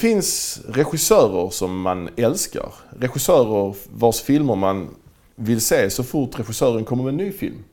[0.00, 2.72] Det finns regissörer som man älskar.
[2.98, 4.88] Regissörer vars filmer man
[5.36, 7.64] vill se så fort regissören kommer med en ny film.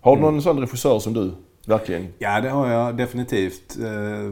[0.00, 1.32] Har du någon sån regissör som du
[1.66, 2.06] verkligen...
[2.18, 3.78] Ja, det har jag definitivt.
[3.80, 4.30] Eh,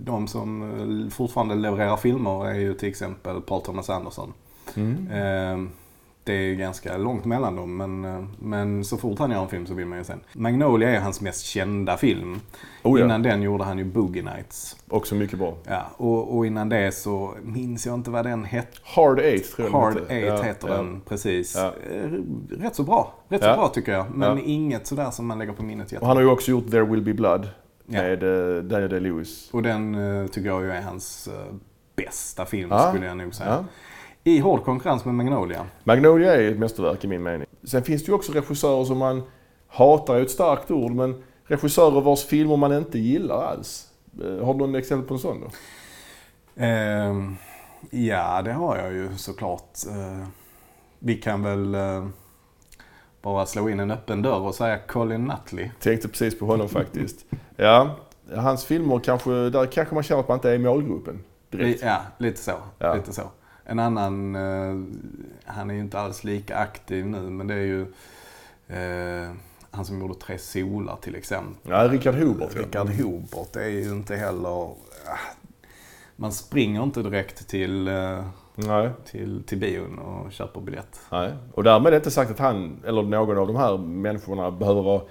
[0.00, 0.62] De som
[1.06, 4.32] eh, fortfarande levererar filmer är ju till exempel Paul Thomas Anderson.
[4.76, 5.58] Eh,
[6.24, 9.66] Det är ganska långt mellan dem, men, eh, men så fort han gör en film
[9.66, 10.42] så vill man ju se den.
[10.42, 12.40] Magnolia är hans mest kända film.
[12.82, 13.04] Oh ja.
[13.04, 14.76] Innan den gjorde han ju Boogie Nights.
[14.88, 15.54] Också mycket bra.
[15.66, 18.78] Ja, och, och innan det så minns jag inte vad den hette.
[18.84, 19.96] Hard Eight tror jag Hard.
[20.08, 20.74] Eight Ja, heter ja.
[20.74, 21.56] den, precis.
[21.56, 21.72] Ja.
[21.90, 22.10] Eh,
[22.62, 23.14] Rätt så bra.
[23.28, 23.54] Rätt Ja.
[23.54, 24.06] så bra tycker jag.
[24.14, 24.44] Men Ja.
[24.44, 26.06] inget sådär som man lägger på minnet Och jätte.
[26.06, 27.48] han har ju också gjort There Will Be Blood
[27.86, 28.02] Ja.
[28.02, 29.50] med eh, Daniel Day-Lewis.
[29.52, 29.96] Och den
[30.32, 31.28] tycker jag ju är hans
[31.96, 32.88] bästa film, Ja.
[32.88, 33.64] skulle jag nog säga.
[34.24, 35.66] I hård konkurrens med Magnolia.
[35.84, 37.46] Magnolia är ett mästerverk i min mening.
[37.64, 39.22] Sen finns det ju också regissörer som man
[39.68, 43.86] hatar, är ett starkt ord, men regissörer vars filmer man inte gillar alls.
[44.24, 45.46] Eh, Har du någon exempel på en sån då?
[46.62, 47.36] Ehm,
[47.90, 49.70] ja, det har jag ju såklart.
[49.88, 50.26] Eh,
[50.98, 52.06] vi kan väl eh,
[53.22, 55.70] bara slå in en öppen dörr och säga Colin Nutley.
[55.80, 57.24] Tänkte precis på honom faktiskt.
[57.56, 57.96] Ja,
[58.34, 61.82] hans filmer kanske, där kanske man känner att man inte är i målgruppen direkt.
[61.82, 62.52] Ja, lite så.
[62.78, 62.94] Ja.
[62.94, 63.22] Lite så.
[63.64, 64.74] En annan, eh,
[65.44, 67.80] han är ju inte alls lika aktiv nu, men det är ju
[68.68, 69.30] eh,
[69.70, 71.72] han som gjorde Tre solar till exempel.
[71.72, 72.50] Ja, Richard Hobart.
[72.54, 72.60] ja.
[72.62, 74.48] Richard Hobart är ju inte heller...
[74.48, 74.74] ah,
[76.16, 81.00] Man springer inte direkt till, eh, Nej, till, till bion och köper biljett.
[81.12, 81.32] nej.
[81.54, 84.82] Och därmed är det inte sagt att han eller någon av de här människorna behöver
[84.82, 85.02] vara...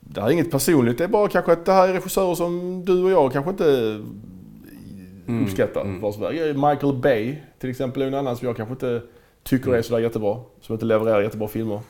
[0.00, 2.84] Det här är inget personligt, det är bara kanske att det här är regissörer som
[2.84, 4.00] du och jag kanske inte
[5.28, 5.80] Mm, uppskattar.
[5.80, 6.00] mm.
[6.00, 6.56] Vars väg.
[6.56, 9.02] Michael Bay till exempel är en annan som jag kanske inte
[9.42, 10.40] tycker är sådär jättebra.
[10.60, 11.80] Som inte levererar jättebra filmer.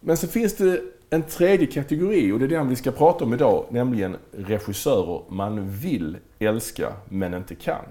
[0.00, 0.80] Men så finns det
[1.10, 3.64] en tredje kategori och det är den vi ska prata om idag.
[3.70, 7.84] Nämligen regissörer man vill älska men inte kan.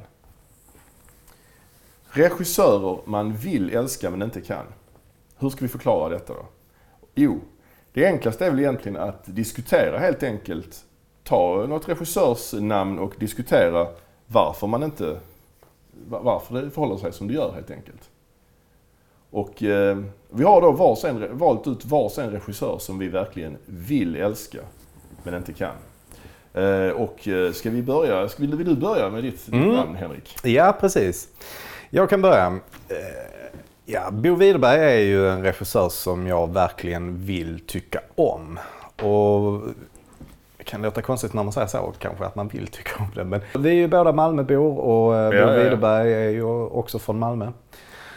[2.09, 4.65] Regissörer man vill älska men inte kan.
[5.37, 6.45] Hur ska vi förklara detta då?
[7.15, 7.39] Jo,
[7.93, 10.85] det enklaste är väl egentligen att diskutera helt enkelt.
[11.23, 13.87] Ta något regissörsnamn och diskutera
[14.31, 15.19] varför man inte...
[16.09, 18.09] va- Varför det förhåller sig som det gör helt enkelt.
[19.31, 19.97] Och eh,
[20.29, 24.57] vi har då varsin, valt ut varsin regissör som vi verkligen vill älska
[25.23, 25.75] men inte kan.
[26.53, 28.29] Eh, och eh, ska vi börja?
[28.29, 29.69] Ska vi, vill du börja med ditt, ditt Mm.
[29.75, 30.35] namn Henrik?
[30.43, 31.27] Ja, precis.
[31.89, 32.59] Jag kan börja.
[32.89, 32.95] Eh,
[33.91, 38.59] Ja, Bo Widerberg är ju en regissör som jag verkligen vill tycka om.
[39.01, 39.61] Och
[40.69, 43.23] kan låta konstigt när man säger så, kanske att man vill tycka om det.
[43.23, 45.63] Men vi är ju båda Malmöbor och eh, Ja, Bo ja.
[45.63, 47.51] Widerberg är ju också från Malmö.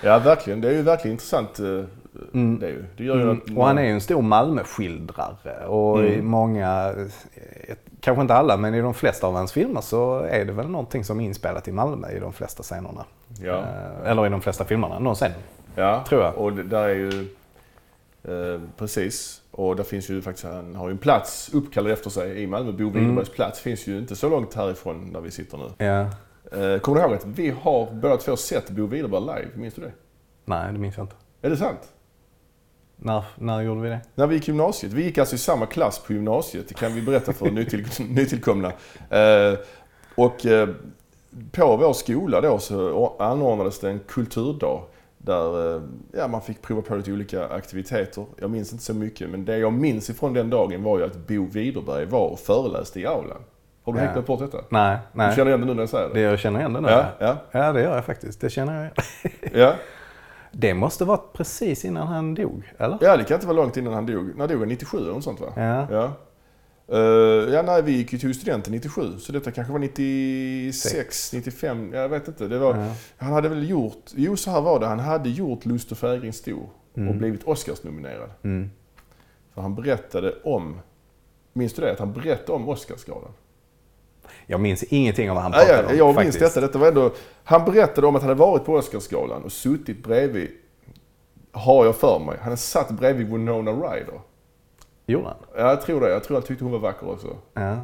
[0.02, 0.60] Ja, verkligen.
[0.60, 1.58] Det är ju verkligen intressant.
[1.60, 1.84] eh,
[2.34, 2.58] Mm.
[2.60, 2.84] Det, ju.
[2.96, 3.40] det gör ju Mm.
[3.46, 5.66] att Och han är ju en stor Malmöskildrare.
[5.66, 6.26] Och i Mm.
[6.26, 6.94] många,
[7.68, 10.68] eh, kanske inte alla, men i de flesta av hans filmer så är det väl
[10.68, 13.04] någonting som är inspelat i Malmö i de flesta scenerna.
[13.42, 13.62] Ja,
[14.04, 15.30] Eller i de flesta filmerna, någonsin.
[15.74, 16.04] ja.
[16.08, 16.38] tror jag.
[16.38, 17.28] Och det, där är ju...
[18.24, 19.42] Eh, precis.
[19.50, 22.72] Och där finns ju faktiskt, han har ju en plats uppkallad efter sig i Malmö.
[22.72, 22.92] Bo Mm.
[22.92, 25.84] Widerbergs plats finns ju inte så långt härifrån där vi sitter nu.
[25.86, 26.00] Ja.
[26.58, 29.48] Eh, kommer du ihåg att vi har båda två sett Bo Widerberg live?
[29.54, 29.92] Minns du det?
[30.44, 31.16] Nej, det minns jag inte.
[31.42, 31.92] Är det sant?
[32.96, 34.00] När, när gjorde vi det?
[34.14, 34.92] När vi gick gymnasiet.
[34.92, 36.68] Vi gick alltså i samma klass på gymnasiet.
[36.68, 38.72] Det kan vi berätta för nytill, nytillkomna.
[39.10, 39.58] Eh,
[40.14, 40.68] och eh,
[41.52, 44.82] på vår skola då så anordnades det en kulturdag.
[45.24, 48.24] Där eh, ja, man fick prova på lite olika aktiviteter.
[48.40, 51.26] Jag minns inte så mycket men det jag minns ifrån den dagen var ju att
[51.26, 53.38] Bo Widerberg var och föreläste i aulan.
[53.84, 54.12] Har du Ja.
[54.12, 54.58] glömt bort detta?
[54.68, 55.36] Nej, Du nej.
[55.36, 56.20] känner igen det nu när jag säger Det det?
[56.20, 56.88] jag känner igen det nu.
[56.88, 58.40] Ja, ja, ja, det gör jag faktiskt.
[58.40, 58.92] Det känner jag igen.
[59.60, 59.74] ja.
[60.54, 62.98] Det måste varit precis innan han dog, eller?
[63.00, 64.30] ja, det kan inte vara långt innan han dog.
[64.36, 64.68] När dog han?
[64.68, 65.46] 97 eller något sånt va?
[65.56, 65.86] Ja.
[65.90, 66.12] Ja.
[66.92, 66.98] Uh,
[67.54, 72.08] ja, nej, vi gick ju till studenten 97, så detta kanske var 96, 95, jag
[72.08, 72.48] vet inte.
[72.48, 72.94] Det var, Ja.
[73.16, 76.32] Han hade väl gjort, jo så här var det, han hade gjort Lust och fägring
[76.32, 77.18] stor och Mm.
[77.18, 78.30] blivit Oscarsnominerad.
[78.42, 78.70] Mm.
[79.54, 80.80] För han berättade om,
[81.52, 81.92] minns du det?
[81.92, 83.30] Att han berättade om Oscarsgalan.
[84.46, 86.14] Jag minns ingenting om vad han Nej, pratade jag, om.
[86.16, 86.54] jag minns faktiskt.
[86.54, 87.12] detta, detta var ändå,
[87.44, 90.50] han berättade om att han hade varit på Oscarsgalan och suttit bredvid,
[91.52, 94.20] har jag för mig, han hade satt bredvid Winona Ryder.
[95.06, 95.36] Gjorde han?
[95.56, 97.36] Ja, jag tror det, jag tror han tyckte hon var vacker också.
[97.54, 97.76] Ja.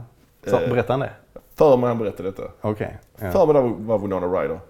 [0.46, 0.68] Så, Eh.
[0.70, 1.12] berättade han det?
[1.54, 2.42] För mig han berättade detta.
[2.60, 2.98] Okej.
[3.20, 3.30] Ja.
[3.32, 4.60] För mig var Winona Ryder.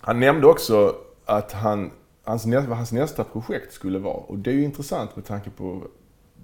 [0.00, 0.94] Han nämnde också
[1.24, 1.90] att han,
[2.24, 4.14] hans, vad hans nästa projekt skulle vara.
[4.16, 5.82] Och det är ju intressant med tanke på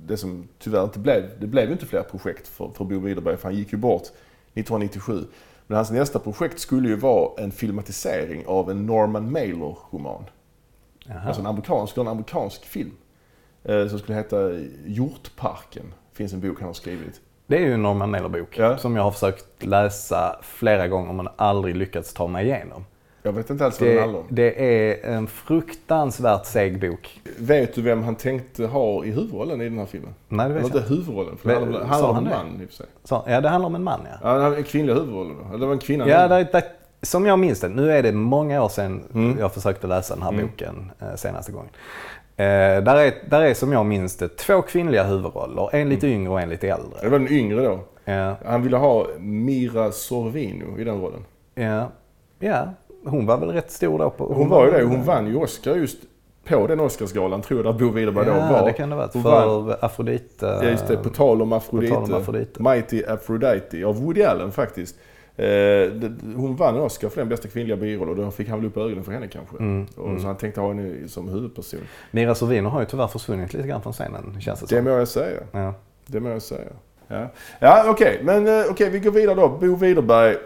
[0.06, 1.30] det som tyvärr inte blev.
[1.40, 4.02] Det blev ju inte fler projekt för, för Bo Widerberg för han gick ju bort
[4.02, 5.24] 1997.
[5.66, 10.24] Men hans nästa projekt skulle ju vara en filmatisering av en Norman Mailer-roman.
[11.26, 12.92] Alltså en amerikansk, en amerikansk film.
[13.64, 14.36] Eh, som skulle heta
[14.86, 15.94] Hjortparken.
[16.12, 17.20] finns en bok han har skrivit.
[17.46, 18.76] Det är ju en Norman Mailer-bok Ja.
[18.78, 22.84] som jag har försökt läsa flera gånger men aldrig lyckats ta mig igenom.
[23.22, 24.26] Jag vet inte alls vad den Det, handlar om.
[24.30, 27.20] det är en fruktansvärt seg bok.
[27.38, 30.14] Vet du vem han tänkte ha i huvudrollen i den här filmen?
[30.28, 32.30] Nej, det vet Eller jag inte huvudrollen, för det handlar, sa handlar om han en
[32.30, 32.36] det?
[32.52, 32.86] man i och för sig.
[33.04, 34.40] Så, ja, det handlar om en man ja.
[34.42, 35.56] Ja, en kvinnlig huvudroll då.
[35.56, 36.08] Det var en kvinna.
[36.08, 36.62] Ja, där, där,
[37.02, 39.38] som jag minns det, nu är det många år sedan Mm.
[39.38, 40.46] jag försökte läsa den här Mm.
[40.46, 41.70] boken eh, senaste gången.
[42.36, 42.44] Eh,
[42.84, 46.18] där, är, där är som jag minns det två kvinnliga huvudroller, en lite Mm.
[46.20, 47.08] yngre och en lite Det äldre.
[47.08, 47.78] var den yngre då.
[48.04, 51.24] Ja, Han ville ha Mira Sorvino i den rollen.
[51.54, 51.88] ja,
[52.38, 52.68] ja,
[53.06, 54.10] hon var väl rätt stor då.
[54.10, 54.84] På, Hon var ju det.
[54.84, 55.98] Hon vann ju Oscar just
[56.48, 58.66] på den Oscarsgalan, tror jag, där Bo Widerberg ja, då var.
[58.66, 59.14] det kan det ha varit.
[59.14, 60.46] Hon För Afrodite.
[60.62, 60.96] Ja, just det.
[60.96, 61.94] På tal om Afrodite.
[61.94, 62.62] Tal om Afrodite.
[62.62, 64.96] Mighty Aphrodite av Woody Allen faktiskt.
[65.36, 65.44] Eh,
[65.92, 68.66] det, hon vann en Oscar för den bästa kvinnliga biroll och då fick han väl
[68.68, 69.56] upp ögonen för henne kanske.
[69.56, 70.20] Mm, Och mm.
[70.20, 71.80] Så han tänkte ha henne som huvudperson.
[72.10, 74.84] Mira Sorvino har ju tyvärr försvunnit lite grann från scenen, känns det Det som.
[74.84, 75.40] må jag säga.
[75.52, 75.74] Ja.
[76.06, 76.68] Det må jag säga.
[77.08, 77.28] Ja,
[77.60, 78.20] ja okej.
[78.22, 79.48] Men eh, okej, vi går vidare då.
[79.48, 80.36] Bo Widerberg.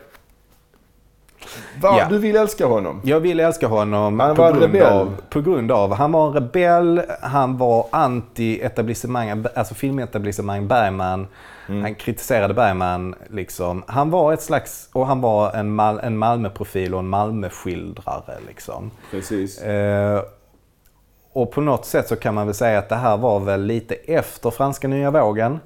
[1.81, 2.07] Va, Ja.
[2.11, 3.01] Du vill älska honom?
[3.05, 4.93] Jag vill älska honom Han på, var grund rebell.
[4.93, 11.27] av, på grund av, han var en rebell, han var anti-etablissemang, alltså filmetablissemang Bergman.
[11.69, 11.83] Mm.
[11.83, 13.83] Han kritiserade Bergman liksom.
[13.87, 18.91] Han var ett slags, och han var en, Mal, en Malmöprofil och en Malmöskildrare liksom.
[19.11, 19.63] Precis.
[19.63, 20.23] Eh,
[21.33, 23.95] och på något sätt så kan man väl säga att det här var väl lite
[23.95, 25.61] efter franska nya vågen.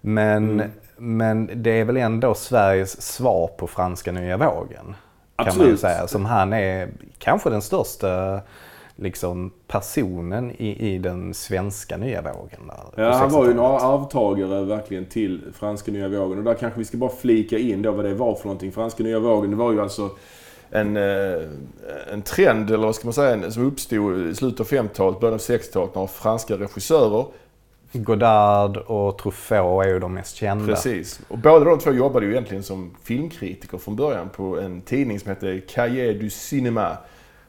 [0.00, 0.70] Men, Mm.
[0.96, 4.94] men det är väl ändå Sveriges svar på franska nya vågen.
[5.38, 5.80] Kan man Absolut.
[5.80, 6.06] säga.
[6.08, 6.88] Som han är
[7.18, 8.40] kanske den största
[8.96, 12.60] liksom, personen i, i den svenska nya vågen.
[12.96, 13.82] Där, Ja, han var ju en 60-talet.
[13.82, 16.38] arvtagare verkligen till franska nya vågen.
[16.38, 18.72] Och där kanske vi ska bara flika in då vad det var för någonting.
[18.72, 20.10] Franska nya vågen, det var ju alltså
[20.70, 21.42] en, eh,
[22.12, 25.40] en trend, eller vad ska man säga, som uppstod i slutet av 50-talet, början av
[25.40, 27.24] 60-talet när franska regissörer,
[27.92, 30.66] Godard och Truffaut är ju de mest kända.
[30.66, 31.20] precis.
[31.28, 35.28] Och båda de två jobbade ju egentligen som filmkritiker från början på en tidning som
[35.28, 36.96] hette Cahiers du Cinéma.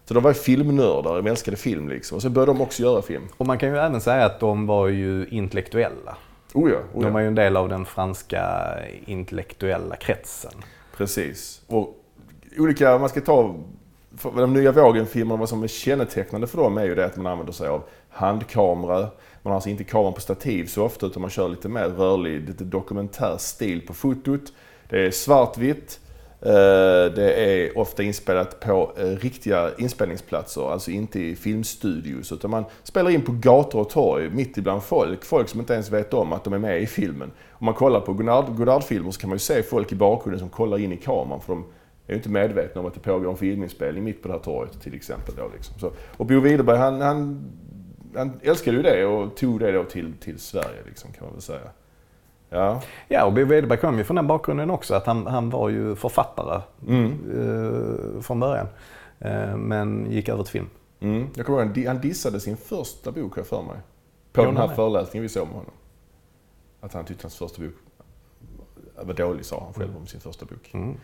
[0.06, 2.16] Så de var filmnördar, de älskade film liksom.
[2.16, 3.24] Och så började de också göra film.
[3.38, 6.18] Och man kan ju även säga att de var ju intellektuella.
[6.54, 8.74] Oh ja, oh De var ju en del av den franska
[9.06, 10.52] intellektuella kretsen.
[10.98, 11.62] Precis.
[11.68, 11.96] Och
[12.58, 13.56] olika, man ska ta
[14.18, 17.28] för de nya vågen-filmerna, vad som är kännetecknande för dem är ju det att man
[17.28, 19.00] använder sig av handkamera.
[19.42, 22.48] Man har alltså inte kameran på stativ så ofta utan man kör lite mer rörlig,
[22.48, 24.54] lite dokumentär stil på fotot.
[24.90, 26.00] Det är svartvitt.
[26.42, 32.32] Eh, det är ofta inspelat på eh, riktiga inspelningsplatser, alltså inte i filmstudios.
[32.32, 35.26] Utan man spelar in på gator och torg, mitt ibland folk.
[35.26, 37.32] Folk som inte ens vet om att de är med i filmen.
[37.52, 40.78] Om man kollar på Godard-filmer så kan man ju se folk i bakgrunden som kollar
[40.78, 41.42] in i kameran.
[41.42, 41.66] För de
[42.10, 44.82] är ju inte medvetna om att det pågår en filminspelning mitt på det här torget
[44.82, 45.36] till exempel.
[45.36, 45.80] Då, liksom.
[45.80, 47.46] så, och Bo Widerberg han, han,
[48.16, 51.42] han älskade ju det och tog det då till, till Sverige liksom, kan man väl
[51.42, 51.60] säga.
[52.50, 52.82] Ja.
[53.08, 55.96] Ja, och Bo Widerberg kom ju från den bakgrunden också, att han, han var ju
[55.96, 57.06] författare Mm.
[58.16, 58.68] eh, från början.
[59.20, 60.70] Eh, men gick över till film.
[61.00, 61.28] Mm.
[61.36, 63.78] Jag kommer ihåg, han di- han dissade sin första bok jag för mig.
[64.34, 65.72] På den här föreläsningen vi såg med honom.
[66.82, 67.74] Att han tyckte hans första bok
[69.04, 70.72] var dålig, sa han själv om sin första bok.
[70.74, 70.98] Mm.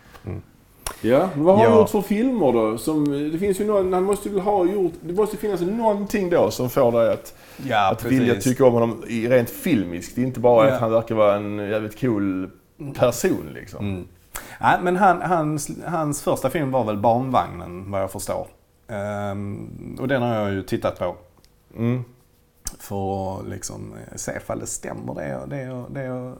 [1.02, 1.80] Ja, vad har han Ja.
[1.80, 2.78] gjort för filmer då?
[2.78, 6.52] Som, det finns ju någon, han måste väl ha gjort, det måste finnas någonting då
[6.52, 7.34] som får dig att,
[7.68, 10.18] Ja, att vilja tycka om honom rent filmiskt.
[10.18, 10.74] Inte bara Ja.
[10.76, 12.50] att han verkar vara en jävligt cool
[12.96, 13.86] person liksom.
[13.86, 14.08] Mm.
[14.62, 18.48] Nej, men han, hans, hans första film var väl Barnvagnen, vad jag förstår.
[18.88, 21.16] Ehm, och den har jag ju tittat på.
[21.78, 22.04] Mm.
[22.80, 26.34] För att liksom eh, se ifall det stämmer det, jag- det, jag- det jag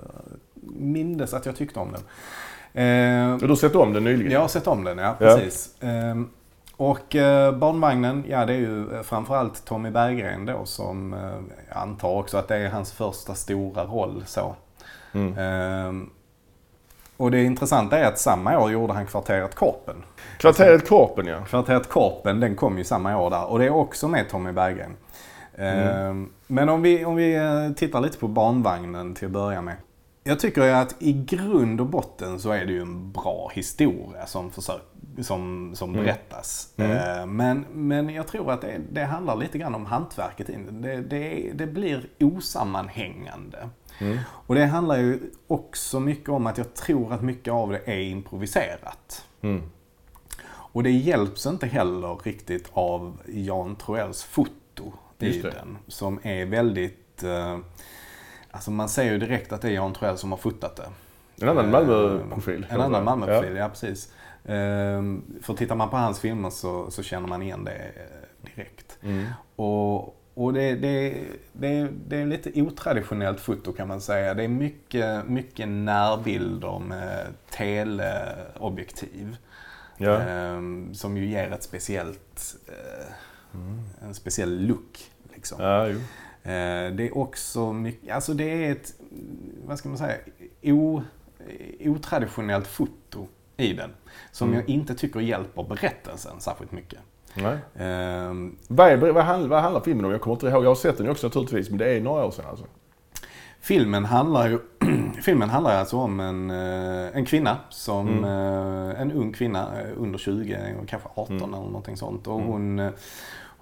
[0.80, 2.02] mindes att jag tyckte om den.
[2.76, 4.32] Ehm, Du har sett om den nyligen?
[4.32, 5.16] Jag har sett om den, ja.
[5.20, 5.36] Ja.
[5.36, 5.76] Precis.
[5.82, 6.30] Ehm,
[6.78, 12.10] och eh, Barnvagnen, ja det är ju eh, framförallt Tommy Berggren då som eh, antar
[12.10, 14.56] också att det är hans första stora roll så.
[15.14, 15.38] Mm.
[15.38, 16.10] Ehm,
[17.18, 19.96] och det intressanta är att samma år gjorde han Kvarteret Korpen.
[20.38, 21.42] Kvarteret Korpen ja.
[21.42, 24.92] Kvarteret Korpen, den kom ju samma år där och det är också med Tommy Berggren.
[25.58, 25.88] Mm.
[25.88, 29.76] Ehm, Men om vi, om vi eh, tittar lite på Barnvagnen till att börja med.
[30.28, 34.26] Jag tycker ju att i grund och botten så är det ju en bra historia
[34.26, 34.82] som, försök,
[35.22, 36.04] som, som Mm.
[36.06, 36.74] berättas.
[36.78, 36.92] Mm.
[36.92, 40.48] Eh, Men, men jag tror att det, det handlar lite grann om hantverket.
[40.70, 41.02] det.
[41.02, 43.70] Det, det, blir osammanhängande.
[44.00, 44.18] Mm.
[44.30, 48.00] Och det handlar ju också mycket om att jag tror att mycket av det är
[48.02, 49.26] improviserat.
[49.42, 49.62] Mm.
[50.48, 55.78] Och det hjälps inte heller riktigt av Jan Troells foto i den.
[55.88, 57.24] Som är väldigt...
[58.56, 60.90] Alltså man ser ju direkt att det är Jan Troell som har fotat det.
[61.42, 62.66] En annan Eh, Malmö-profil.
[62.70, 63.70] En annan Malmöprofil, ja.
[63.70, 64.14] precis.
[64.44, 65.02] Eh,
[65.42, 68.98] för tittar man på hans filmer så, så känner man igen det eh, direkt.
[69.02, 69.10] Ja.
[69.10, 69.26] Mm.
[69.56, 74.34] Och, och det, det, det, det är lite otraditionellt foto kan man säga.
[74.34, 79.38] Det är mycket, mycket närbilder med teleobjektiv.
[79.98, 80.22] Ja.
[80.22, 85.12] Ehm, som ju ger ett speciellt, eh, en speciell look.
[85.34, 85.64] Liksom.
[85.64, 85.88] Ja,
[86.96, 88.94] det är också mycket, alltså det är ett,
[89.66, 90.18] vad ska man säga,
[90.64, 91.02] o,
[91.80, 93.90] otraditionellt foto i den.
[94.32, 94.60] Som Mm.
[94.60, 97.00] jag inte tycker hjälper berättelsen särskilt mycket.
[97.34, 97.58] Nej.
[97.76, 100.12] Ehm, Vad, vad, handlar, vad handlar filmen om?
[100.12, 100.64] Jag kommer inte ihåg.
[100.64, 102.66] Jag har sett den också naturligtvis, men det är några år sedan alltså.
[103.60, 104.60] Filmen handlar ju
[105.22, 108.24] filmen handlar alltså om en, eh, en kvinna, som, Mm.
[108.90, 111.54] eh, en ung kvinna eh, under 20, kanske 18 Mm.
[111.54, 112.28] eller någonting sånt.
[112.28, 112.48] Och Mm.
[112.48, 112.92] hon, eh,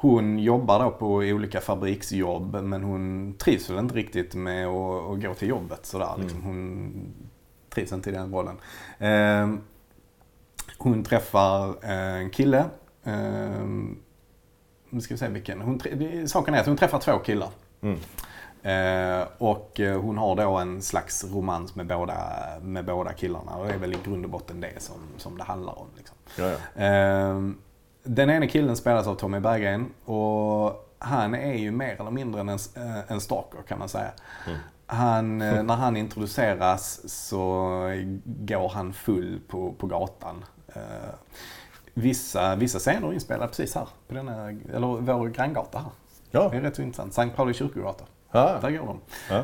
[0.04, 5.34] hon jobbar då på olika fabriksjobb men hon trivs väl inte riktigt med att, gå
[5.34, 6.14] till jobbet sådär.
[6.14, 6.22] Mm.
[6.22, 6.44] Liksom.
[6.44, 7.14] Hon
[7.70, 8.56] trivs inte i den rollen.
[9.00, 9.60] Eh,
[10.78, 12.66] hon träffar eh, en kille.
[13.04, 13.66] Eh,
[14.90, 15.62] nu ska vi se vilken.
[15.62, 15.80] Hon,
[16.28, 17.50] saken är att hon träffar två killar.
[17.82, 18.00] Mm.
[18.64, 22.16] Eh, och eh, hon har då en slags romans med båda,
[22.62, 23.56] med båda killarna.
[23.56, 25.88] Och det är väl i grund och botten det som, som det handlar om.
[25.98, 26.18] Liksom.
[28.04, 32.50] Den ene killen spelas av Tommy Berggren och han är ju mer eller mindre en,
[32.50, 34.12] eh, en stalker kan man säga.
[34.48, 34.60] Mm.
[34.86, 37.70] Han, eh, när han introduceras så
[38.26, 40.46] går han full på, på gatan.
[40.68, 40.82] Eh,
[41.96, 45.92] Vissa, vissa scener är inspelade precis här, på denna, eller vår granngata här.
[46.32, 46.50] Ja.
[46.50, 47.14] Det är rätt intressant.
[47.14, 48.06] Sankt Pauli kyrkogata.
[48.32, 48.58] Ja.
[48.62, 49.00] Där går de.
[49.30, 49.44] Ja.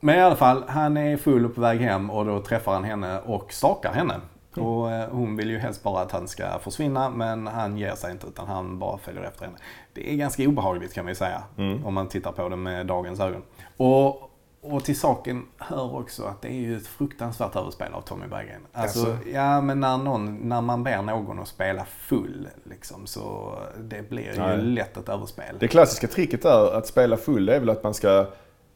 [0.00, 2.84] Men i alla fall, han är full och på väg hem och då träffar han
[2.84, 4.14] henne och stakar henne.
[4.56, 4.68] Mm.
[4.68, 8.10] Och eh, hon vill ju helst bara att han ska försvinna men han ger sig
[8.12, 9.56] inte utan han bara följer efter henne.
[9.92, 11.86] Det är ganska obehagligt kan man ju säga Mm.
[11.86, 13.42] om man tittar på det med dagens ögon.
[13.76, 14.28] Och,
[14.60, 18.60] och till saken hör också att det är ju ett fruktansvärt överspel av Tommy Berggren.
[18.72, 19.28] Alltså, Jaså?
[19.32, 24.32] ja men när, någon, när man ber någon att spela full liksom så det blir
[24.34, 24.58] ju Nej.
[24.58, 25.56] lätt ett överspel.
[25.60, 28.18] Det klassiska tricket där att spela full det är väl att man ska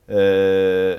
[0.06, 0.96] eh,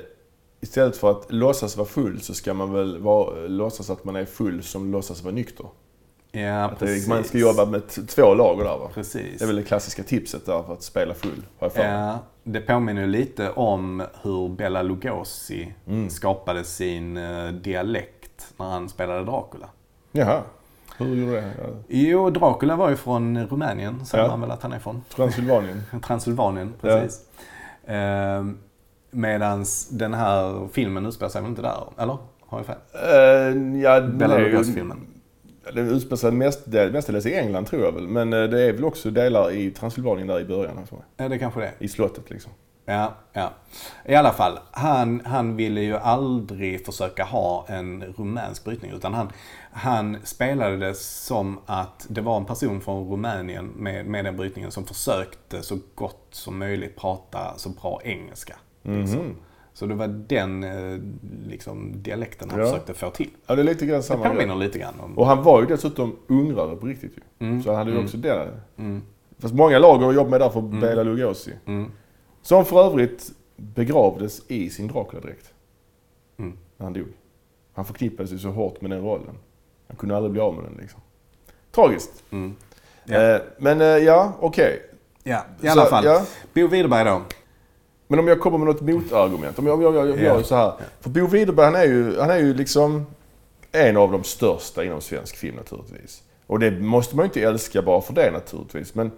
[0.60, 4.26] Istället för att låtsas vara full så ska man väl vara, låtsas att man är
[4.26, 5.66] full som låtsas vara nykter.
[6.32, 7.08] ja, Att precis.
[7.08, 8.90] man ska jobba med två lager där va?
[8.94, 9.40] Precis.
[9.40, 11.42] Det är väl det klassiska tipset där för att spela full.
[11.60, 11.84] Har jag för.
[11.84, 16.10] Ja, det påminner ju lite om hur Bela Lugosi Mm.
[16.10, 19.70] skapade sin eh, dialekt när han spelade Dracula.
[20.12, 20.42] Jaha.
[20.98, 21.52] Hur gjorde det?
[21.58, 21.64] Ja.
[21.88, 24.30] Jo, Dracula var ju från Rumänien, säger Ja.
[24.30, 25.04] man väl att han är från.
[25.16, 25.84] Transylvanien.
[26.04, 27.22] Transylvanien, precis.
[27.86, 28.58] Ehm,
[29.12, 32.18] medans den här filmen utspelar sig väl inte där, eller?
[32.46, 32.76] Har jag fel?
[32.96, 35.08] Uh, ja, ju- Lugosi-filmen.
[35.74, 38.08] Den utspelar sig mest, del- mestadels i England tror jag väl.
[38.08, 40.88] Men eh, det är väl också delar i Transylvanien där i början.
[40.88, 41.06] för mig.
[41.18, 41.72] Ja, det kanske det.
[41.80, 42.52] I slottet liksom.
[42.86, 43.52] Ja, ja.
[44.06, 49.32] I alla fall, han, han ville ju aldrig försöka ha en rumänsk brytning utan han,
[49.72, 54.72] han spelade det som att det var en person från Rumänien med, med den brytningen
[54.72, 58.56] som försökte så gott som möjligt prata så bra engelska.
[58.88, 59.20] Liksom.
[59.20, 59.36] Mhm.
[59.74, 61.00] Så det var den eh,
[61.48, 62.66] liksom, dialekten han Ja.
[62.66, 63.30] försökte få till.
[63.48, 64.68] Ja, det är lite grann Det samma påminner grej.
[64.68, 65.18] lite grann om...
[65.18, 67.48] Och han var ju dessutom ungrare på riktigt ju.
[67.48, 68.50] Mm, Så han hade ju mm, också det.
[68.78, 69.02] Mm,
[69.40, 71.54] Fast många lager jobbade med där för Bela Lugosi.
[71.66, 71.92] mm,
[72.42, 75.54] Som för övrigt begravdes i sin Dracula-dräkt.
[76.40, 76.58] mm.
[76.78, 77.08] När han dog.
[77.74, 79.36] Han förknippades ju så hårt med den rollen.
[79.88, 81.00] Han kunde aldrig bli av med den liksom.
[81.72, 82.24] Tragiskt.
[82.32, 82.56] Mm.
[83.06, 83.22] Ja.
[83.36, 84.82] Eh, men eh, ja, okej.
[85.24, 86.06] Ja, i alla Så, fall.
[86.06, 86.26] Ja.
[86.54, 87.22] Bo Widerberg då.
[88.08, 89.60] Men om jag kommer med något motargument.
[89.60, 90.44] Om jag, jag, jag, jag gör Ja.
[90.44, 90.74] så här.
[91.02, 93.06] För Bo Widerberg han är, ju, han är ju liksom
[93.72, 96.24] en av de största inom svensk film naturligtvis.
[96.48, 98.96] Och det måste man ju inte älska bara för det naturligtvis.
[98.96, 99.12] Men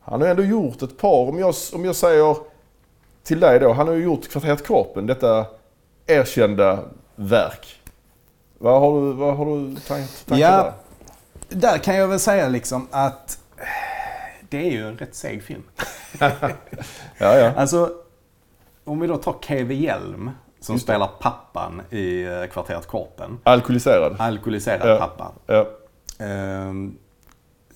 [0.00, 2.36] han har ändå gjort ett par, om jag, om jag säger
[3.22, 3.72] till dig då.
[3.72, 5.46] Han har ju gjort Kvarteret Korpen, detta
[6.06, 6.78] erkända
[7.16, 7.80] verk.
[8.58, 10.56] Vad har du, vad har du tank, tankar Ja.
[10.56, 10.72] där?
[11.48, 13.38] Där kan jag väl säga liksom att
[14.48, 15.62] det är ju en rätt seg film.
[17.18, 17.52] Ja, ja.
[17.56, 17.90] Alltså,
[18.84, 23.38] om vi då tar Keve Hjelm som Just spelar pappan i eh, Kvarteret Korpen.
[23.44, 24.16] Alkoholiserad.
[24.18, 24.96] Alkoholiserad Ja.
[24.98, 25.32] pappa.
[25.46, 25.66] Ja.
[26.24, 26.98] Ehm,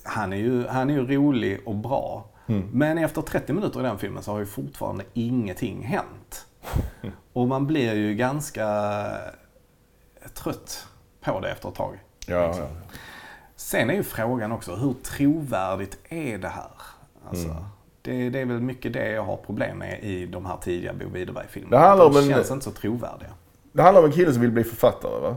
[0.05, 2.25] han, är ju, han är ju rolig och bra.
[2.47, 2.69] Mm.
[2.73, 6.47] Men efter 30 minuter i den filmen så har ju fortfarande ingenting hänt.
[7.33, 8.67] Och man blir ju ganska
[10.35, 10.87] trött
[11.21, 11.99] på det efter ett tag.
[12.27, 12.65] Ja, Liksom.
[12.65, 12.71] ja.
[13.57, 16.71] Sen är ju frågan också, hur trovärdigt är det här?
[17.29, 17.63] Alltså, Mm.
[18.09, 21.09] Det, det är väl mycket det jag har problem med i de här tidiga Bo
[21.13, 21.77] Widerberg-filmerna.
[21.83, 23.29] Det handlar de om en- känns inte så trovärdiga.
[23.73, 25.37] Det handlar om en kille som vill bli författare va?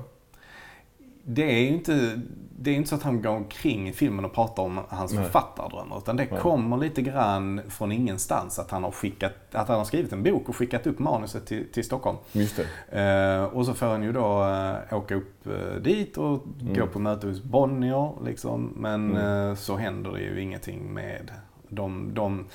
[1.23, 2.21] Det är ju inte,
[2.59, 5.23] det är inte så att han går omkring i filmen och pratar om hans Nej.
[5.23, 5.97] författardrömmar.
[5.97, 6.39] Utan det Nej.
[6.41, 8.59] kommer lite grann från ingenstans.
[8.59, 11.71] Att han har, skickat, att han har skrivit en bok och skickat upp manuset till,
[11.71, 12.17] till Stockholm.
[12.31, 12.59] Just
[12.91, 12.99] det.
[13.01, 14.43] Eh, och så får han ju då
[14.89, 18.11] eh, åka upp eh, dit och gå på möte hos Bonnier.
[18.25, 18.73] Liksom.
[18.77, 19.55] Men Mm.
[19.55, 21.31] så händer det ju ingenting med
[21.73, 22.45] De, de,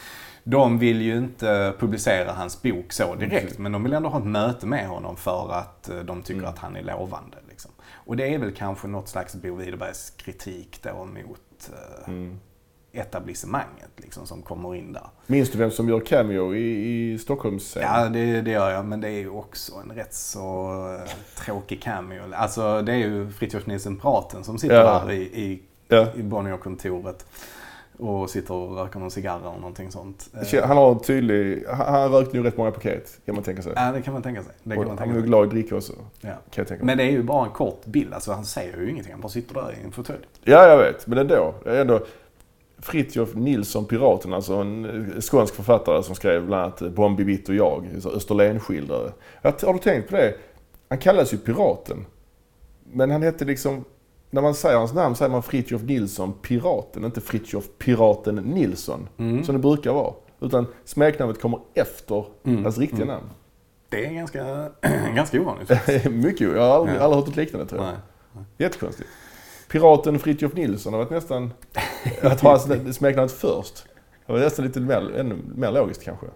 [0.45, 4.25] de vill ju inte publicera hans bok så direkt, men de vill ändå ha ett
[4.27, 6.51] möte med honom för att eh, de tycker Mm.
[6.51, 7.37] att han är lovande.
[7.49, 7.71] Liksom.
[7.93, 12.39] Och det är väl kanske något slags Bo Widerbergs kritik då mot eh, Mm.
[12.93, 15.07] etablissemanget liksom, som kommer in där.
[15.27, 17.89] Minns du vem som gör cameo i, i Stockholmsscenen?
[18.03, 21.11] Ja, det, det gör jag, men det är ju också en rätt så eh,
[21.45, 22.23] tråkig cameo.
[22.35, 25.03] Alltså, det är ju Fritiof Nilsson Praten som sitter Ja.
[25.05, 26.07] där i, i, Ja.
[26.17, 27.27] i Bonnier-kontoret
[27.99, 30.31] och sitter och röker någon cigarr eller någonting sånt.
[30.53, 31.65] Eh, Han har en tydlig...
[31.69, 33.73] Han, han rökte ju rätt många paket, kan man tänka sig.
[33.77, 34.53] Ja, det kan man tänka sig.
[34.63, 35.29] Det kan Och man han tänka är ju sig.
[35.29, 36.29] glad i dricka också, Ja.
[36.31, 36.97] kan jag tänka mig.
[36.97, 39.13] Men det är ju bara en kort bild, alltså han säger ju ingenting.
[39.13, 40.19] Han bara sitter där i en fåtölj.
[40.45, 41.07] Ja, jag vet.
[41.07, 41.55] Men ändå.
[41.65, 42.01] Det är ändå
[42.79, 44.85] Fritiof Nilsson Piraten, alltså en
[45.15, 49.13] eh, skånsk författare som skrev bland annat Bombi Bitt och jag, så Österlenskildrare.
[49.43, 50.35] Har du tänkt på det?
[50.89, 52.07] Han kallas ju Piraten.
[52.93, 53.85] Men han hette liksom...
[54.31, 59.09] När man säger hans namn säger man Fritiof Nilsson Piraten, inte Fritiof Piraten Nilsson.
[59.19, 59.45] Mm.
[59.45, 60.15] Som det brukar vara.
[60.41, 62.63] Utan smeknamnet kommer efter Mm.
[62.65, 63.15] hans riktiga Mm.
[63.15, 63.27] namn.
[63.89, 64.71] Det är ganska,
[65.15, 65.71] ganska ovanligt.
[66.11, 67.01] Mycket Jag har aldrig, Ja.
[67.01, 67.91] aldrig hört något liknande tror jag.
[68.33, 68.45] Nej.
[68.59, 69.09] Jättekonstigt.
[69.71, 71.53] Piraten Fritiof Nilsson har varit nästan...
[72.23, 73.87] Att ha hans smeknamnet först.
[74.27, 76.27] Det var nästan lite mer, ännu mer logiskt kanske.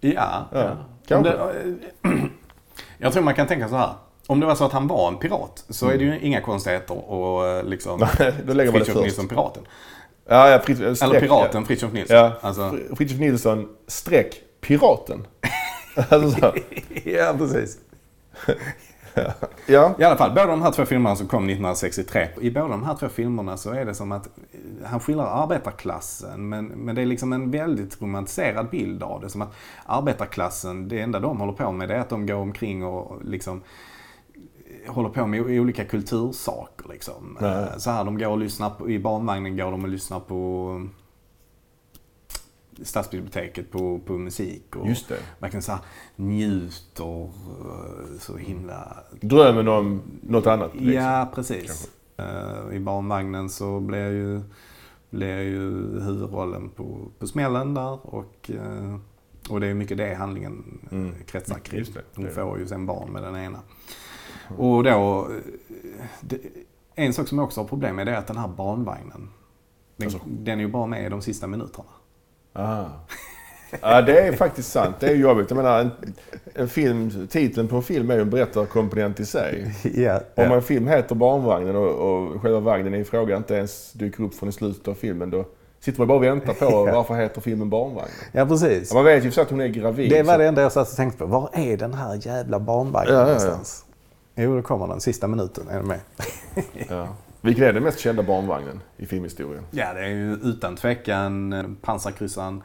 [0.00, 0.10] Ja,
[0.52, 0.76] Ja, ja.
[1.06, 1.32] kanske.
[1.32, 1.74] Det-
[2.98, 3.90] Jag tror man kan tänka så här.
[4.26, 7.10] Om det var så att han var en pirat så är det ju inga konstigheter
[7.10, 8.00] och eh, liksom
[8.46, 9.00] då lägger man det först.
[9.00, 9.62] Nilsson Piraten.
[10.30, 12.16] Ja, ja, Frit, streck, Eller piraten Fritiof Nilsson.
[12.16, 12.32] Ja.
[12.40, 12.96] Alltså, Ja.
[12.96, 15.26] Fritiof Nilsson streck piraten.
[16.08, 16.54] alltså, så.
[17.04, 17.78] ja, precis.
[19.66, 19.94] ja.
[19.98, 22.28] I alla fall, båda de här två filmerna som kom 1963.
[22.40, 26.48] I båda de här två filmerna så är det som att eh, han skildrar arbetarklassen
[26.48, 29.28] men, men det är liksom en väldigt romantiserad bild av det.
[29.28, 29.54] Som att
[29.86, 33.62] arbetarklassen, det enda de håller på med det är att de går omkring och liksom
[34.88, 36.88] håller på med olika kultursaker.
[36.88, 37.38] Liksom.
[37.40, 40.70] Eh, Så här, de går och lyssnar på, i barnvagnen går de och lyssnar på
[42.82, 44.76] stadsbiblioteket på, på musik.
[44.76, 45.18] Och Just det.
[45.38, 45.80] verkligen så här
[46.16, 50.74] njuter eh, så himla Drömmen om något annat.
[50.74, 50.92] Liksom.
[50.92, 51.90] Ja, precis.
[52.16, 54.40] Eh, I barnvagnen så blir ju,
[55.10, 55.60] blir ju
[56.00, 58.50] huvudrollen på, på smällen där och,
[59.50, 61.12] och det är mycket det handlingen Mm.
[61.26, 61.84] kretsar kring.
[62.14, 63.58] Hon får ju sen barn med den ena.
[64.58, 65.28] Och då,
[66.20, 66.38] det,
[66.94, 69.28] en sak som jag också har problem med är att den här barnvagnen,
[69.96, 71.88] den, Alltså- den är ju bara med i de sista minuterna.
[72.52, 72.84] Ah.
[73.82, 74.96] Ja, det är faktiskt sant.
[75.00, 75.50] Det är jobbigt.
[75.50, 75.90] Jag menar, en,
[76.54, 79.74] en film, titeln på en film är ju en berättarkomponent i sig.
[79.94, 84.24] Ja, Om en film heter Barnvagnen och, och själva vagnen i fråga inte ens dyker
[84.24, 85.44] upp från i slutet av filmen, då
[85.80, 86.92] sitter man bara och väntar på Ja.
[86.94, 88.10] varför heter filmen Barnvagnen.
[88.32, 88.88] ja, precis.
[88.90, 90.10] Ja, man vet ju så att hon är gravid.
[90.10, 91.26] Det var så- det enda jag satt och tänkte på.
[91.26, 93.58] Var är den här jävla barnvagnen Ja, ja, ja.
[94.42, 95.00] Jo, då kommer den.
[95.00, 96.00] Sista minuten är den med.
[96.88, 97.08] Ja.
[97.40, 99.64] Vilken är den mest kända barnvagnen i filmhistorien?
[99.70, 102.62] Ja, det är ju utan tvekan pansarkryssaren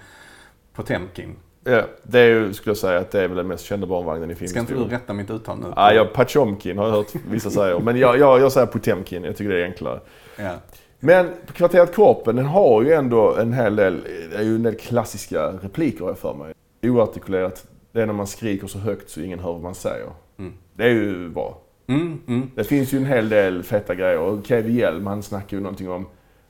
[0.73, 1.35] Potemkin.
[1.63, 4.31] Ja, det är ju, skulle jag säga, att det är väl den mest kända barnvagnen
[4.31, 4.89] i Ska inte filmhistorien.
[4.89, 5.67] du rätta mitt uttal nu?
[5.75, 7.79] Ja, jag, Pachomkin har jag hört vissa säga.
[7.79, 9.23] Men jag, jag, jag säger Potemkin.
[9.23, 9.99] Jag tycker det är enklare.
[10.37, 10.51] Ja.
[10.99, 14.75] Men Kvarteret Korpen, den har ju ändå en hel del, det är ju en del
[14.75, 16.53] klassiska repliker har jag för mig.
[16.83, 20.09] Oartikulerat, det är när man skriker så högt så ingen hör vad man säger.
[20.37, 20.53] Mm.
[20.73, 21.61] Det är ju bra.
[21.87, 22.51] Mm, mm.
[22.55, 24.19] Det finns ju en hel del feta grejer.
[24.19, 26.05] Och Kevin Hjelm, han snackar ju någonting om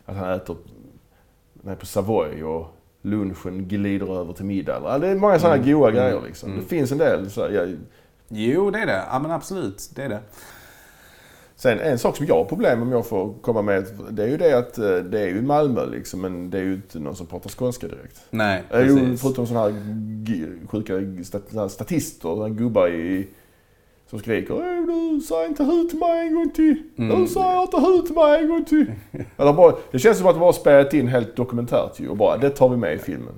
[0.05, 0.57] att han äter
[1.67, 2.67] är på Savoy och
[3.01, 4.81] lunchen glider över till middag.
[4.83, 5.71] Ja, Det är många sådana Mm.
[5.71, 6.01] goa Mm.
[6.01, 6.49] grejer liksom.
[6.49, 6.61] Mm.
[6.63, 7.29] Det finns en del.
[7.29, 7.65] Så, ja.
[8.27, 9.03] Jo, det är det.
[9.11, 9.89] Ja, men absolut.
[9.95, 10.19] Det är det.
[11.55, 14.27] Sen en sak som jag har problem med om jag får komma med, det är
[14.27, 17.15] ju det att eh, det är ju Malmö liksom, men det är ju inte någon
[17.15, 18.21] som pratar skånska direkt.
[18.29, 19.21] Nej, precis.
[19.21, 21.23] förutom sådana här sjuka
[21.69, 23.27] statister, gubbar i,
[24.09, 26.83] som skriker "Åh, du säger inte hut till mig en gång till.
[26.97, 27.21] Mm.
[27.21, 28.91] Du säger inte hut till mig en gång till.
[29.37, 32.37] Eller bara, det känns som att de bara spelat in helt dokumentärt ju och bara
[32.37, 33.33] det tar vi med i filmen.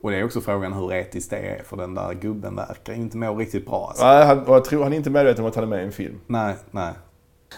[0.00, 1.62] Och det är också frågan hur etiskt det är.
[1.62, 3.86] För den där gubben verkar inte må riktigt bra.
[3.88, 4.04] Alltså.
[4.04, 5.84] Nej, han, och jag tror han är inte medveten om att han är med i
[5.86, 6.20] en film.
[6.26, 6.92] Nej, nej.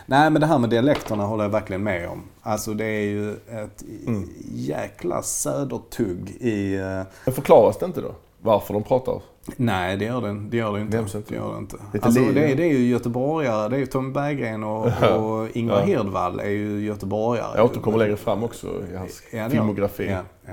[0.07, 2.23] Nej, men det här med dialekterna håller jag verkligen med om.
[2.43, 4.29] Alltså det är ju ett Mm.
[4.55, 6.75] jäkla södertugg i...
[6.77, 8.15] eh, Men förklaras det inte då?
[8.43, 9.21] Varför de pratar?
[9.57, 10.97] Nej, det gör det, det, gör det inte.
[11.29, 11.77] Det gör det inte.
[11.93, 13.69] Lite Alltså, det, är, det är ju göteborgare.
[13.69, 15.85] Det är ju Tom Berggren och, och Ingvar Ja.
[15.85, 17.57] Hirdwall är ju göteborgare.
[17.57, 20.11] Jag återkommer längre fram också i hans Ja, filmografi.
[20.11, 20.53] Ja, ja.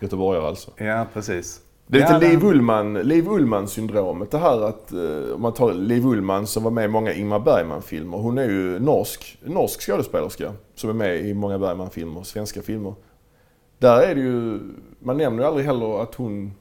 [0.00, 0.70] Göteborgare alltså.
[0.76, 1.60] ja precis.
[1.86, 4.30] Det är lite Ja, Liv den- Ullman, Liv Ullman-syndromet.
[4.30, 7.38] Det här att, eh, om man tar Liv Ullman som var med i många Ingmar
[7.40, 8.18] Bergman-filmer.
[8.18, 12.94] Hon är ju norsk, norsk skådespelerska som är med i många Bergman-filmer, svenska filmer.
[13.78, 14.58] Där är det ju,
[14.98, 16.52] man nämner ju aldrig heller att hon,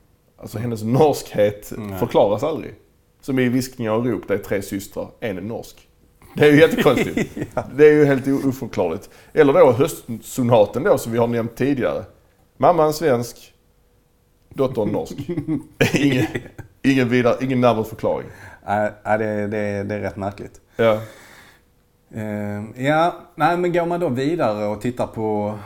[0.42, 2.00] alltså hennes norskhet Nej.
[2.00, 2.76] förklaras aldrig.
[3.22, 5.88] Som i Viskningar och rop, det är tre systrar, en är norsk.
[6.36, 7.36] Det är ju jättekonstigt.
[7.76, 9.10] Det är ju helt oförklarligt.
[9.34, 12.04] Eller då höstsonaten då som vi har nämnt tidigare.
[12.58, 13.54] Mamman svensk,
[14.50, 15.16] dottern norsk.
[15.94, 16.26] ingen,
[16.82, 18.28] ingen, vidare, ingen närmare förklaring.
[18.68, 20.62] Nej, nej, det, det, det är rätt märkligt.
[20.76, 21.02] Ja.
[22.14, 25.60] Eh, ja, nej men går man då vidare och tittar på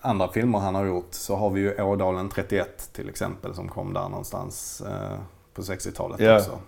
[0.00, 3.92] andra filmer han har gjort så har vi ju Ådalen 31 till exempel som kom
[3.92, 5.18] där någonstans eh,
[5.54, 6.36] på 60-talet Ja.
[6.38, 6.58] också.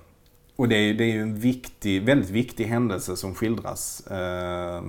[0.57, 4.07] Och det är, det är ju en viktig, väldigt viktig händelse som skildras.
[4.07, 4.83] Eh,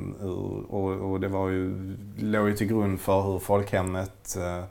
[0.69, 4.63] och, och det var ju, låg ju till grund för hur folkhemmet eh,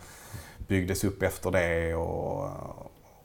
[0.68, 2.48] byggdes upp efter det och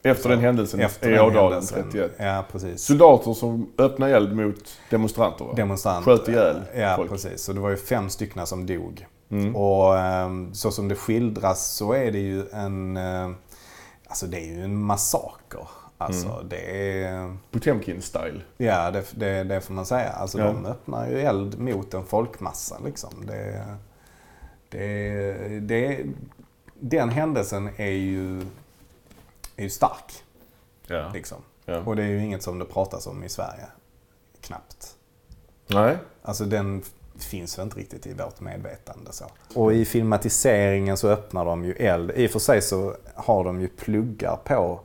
[0.02, 1.82] Efter den händelsen efter i Ådalen händelsen.
[1.92, 2.12] 31.
[2.18, 2.82] Ja, precis.
[2.84, 5.52] Soldater som öppnade eld mot demonstranter va?
[5.56, 6.16] demonstranter.
[6.16, 7.10] Sköt ihjäl Ja, folk.
[7.10, 7.42] precis.
[7.42, 9.06] Så det var ju fem stycken som dog.
[9.30, 9.56] Mm.
[9.56, 12.96] Och ehm, så som det skildras så är det ju en...
[12.96, 13.30] eh,
[14.10, 15.68] Alltså det är ju en massaker.
[15.98, 16.48] Alltså Mm.
[16.48, 17.36] det är...
[17.50, 18.40] Potemkin-style.
[18.56, 20.08] Ja, det, det, det får man säga.
[20.08, 20.44] Alltså Ja.
[20.44, 23.26] de öppnar ju eld mot en folkmassa liksom.
[23.26, 23.66] Det,
[24.68, 26.04] det, det,
[26.74, 28.40] den händelsen är ju,
[29.56, 30.12] är ju stark.
[30.86, 31.10] Ja.
[31.14, 31.38] Liksom.
[31.64, 31.78] ja.
[31.78, 33.66] Och det är ju inget som det pratas om i Sverige.
[34.40, 34.94] Knappt.
[35.66, 35.96] Nej.
[36.22, 36.82] Alltså den
[37.24, 39.24] finns väl inte riktigt i vårt medvetande så.
[39.54, 42.10] Och i filmatiseringen så öppnar de ju eld.
[42.10, 44.80] I och för sig så har de ju pluggar på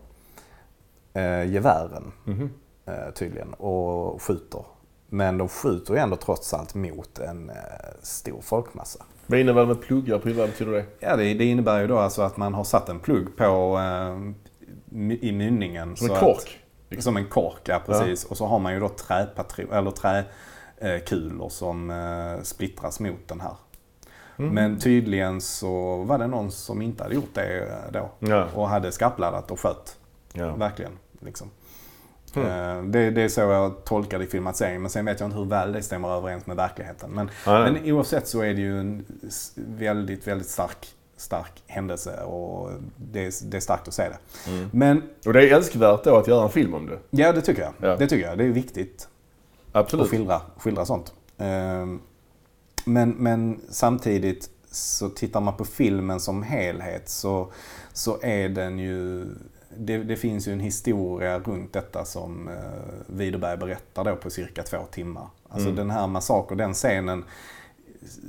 [1.14, 2.50] eh, gevären Mhm.
[2.86, 4.66] eh, tydligen och skjuter.
[5.10, 7.56] Men de skjuter ju ändå trots allt mot en eh,
[8.02, 9.04] stor folkmassa.
[9.28, 10.86] Vad innebär det med pluggar på vad betyder det?
[11.00, 14.20] Ja, det, det innebär ju då alltså att man har satt en plugg på eh,
[15.22, 15.96] i mynningen.
[15.96, 16.60] Som så en att- kork?
[17.00, 18.26] Som en kork, ja precis.
[18.26, 19.92] Och så har man ju då träpatron, eller
[20.84, 23.56] träkulor som eh, splittras mot den här.
[24.38, 24.54] Mm.
[24.54, 28.10] Men tydligen så var det någon som inte hade gjort det eh, då.
[28.20, 28.48] Ja.
[28.56, 29.98] Och hade skarpladdat och sköt.
[30.34, 30.56] ja.
[30.56, 30.92] Verkligen.
[31.20, 31.50] Liksom.
[32.36, 32.48] Mm.
[32.78, 34.82] Eh, Det, det är så jag tolkar det i filmatiseringen.
[34.82, 37.12] Men sen vet jag inte hur väl det stämmer överens med verkligheten.
[37.12, 37.72] Men, Nej.
[37.72, 39.06] men oavsett så är det ju en
[39.56, 42.24] väldigt, väldigt stark, stark händelse.
[42.24, 44.50] Och det är, det är starkt att se det.
[44.52, 44.70] Mm.
[44.74, 47.00] Men Och det är älskvärt då att göra en film om det.
[47.10, 47.74] ja, det tycker jag.
[47.90, 47.96] Ja.
[47.96, 48.38] Det tycker jag.
[48.38, 49.08] Det är viktigt.
[49.74, 50.04] Absolut.
[50.06, 51.14] och skildra, skildra sånt.
[51.38, 52.00] Ehm,
[52.86, 57.52] Men, men samtidigt så tittar man på filmen som helhet så,
[57.94, 59.26] så är den ju...
[59.78, 62.54] Det, det finns ju en historia runt detta som eh,
[63.08, 65.28] Widerberg berättar då på cirka två timmar.
[65.50, 65.76] Alltså Mm.
[65.76, 67.24] den här massakern, den scenen,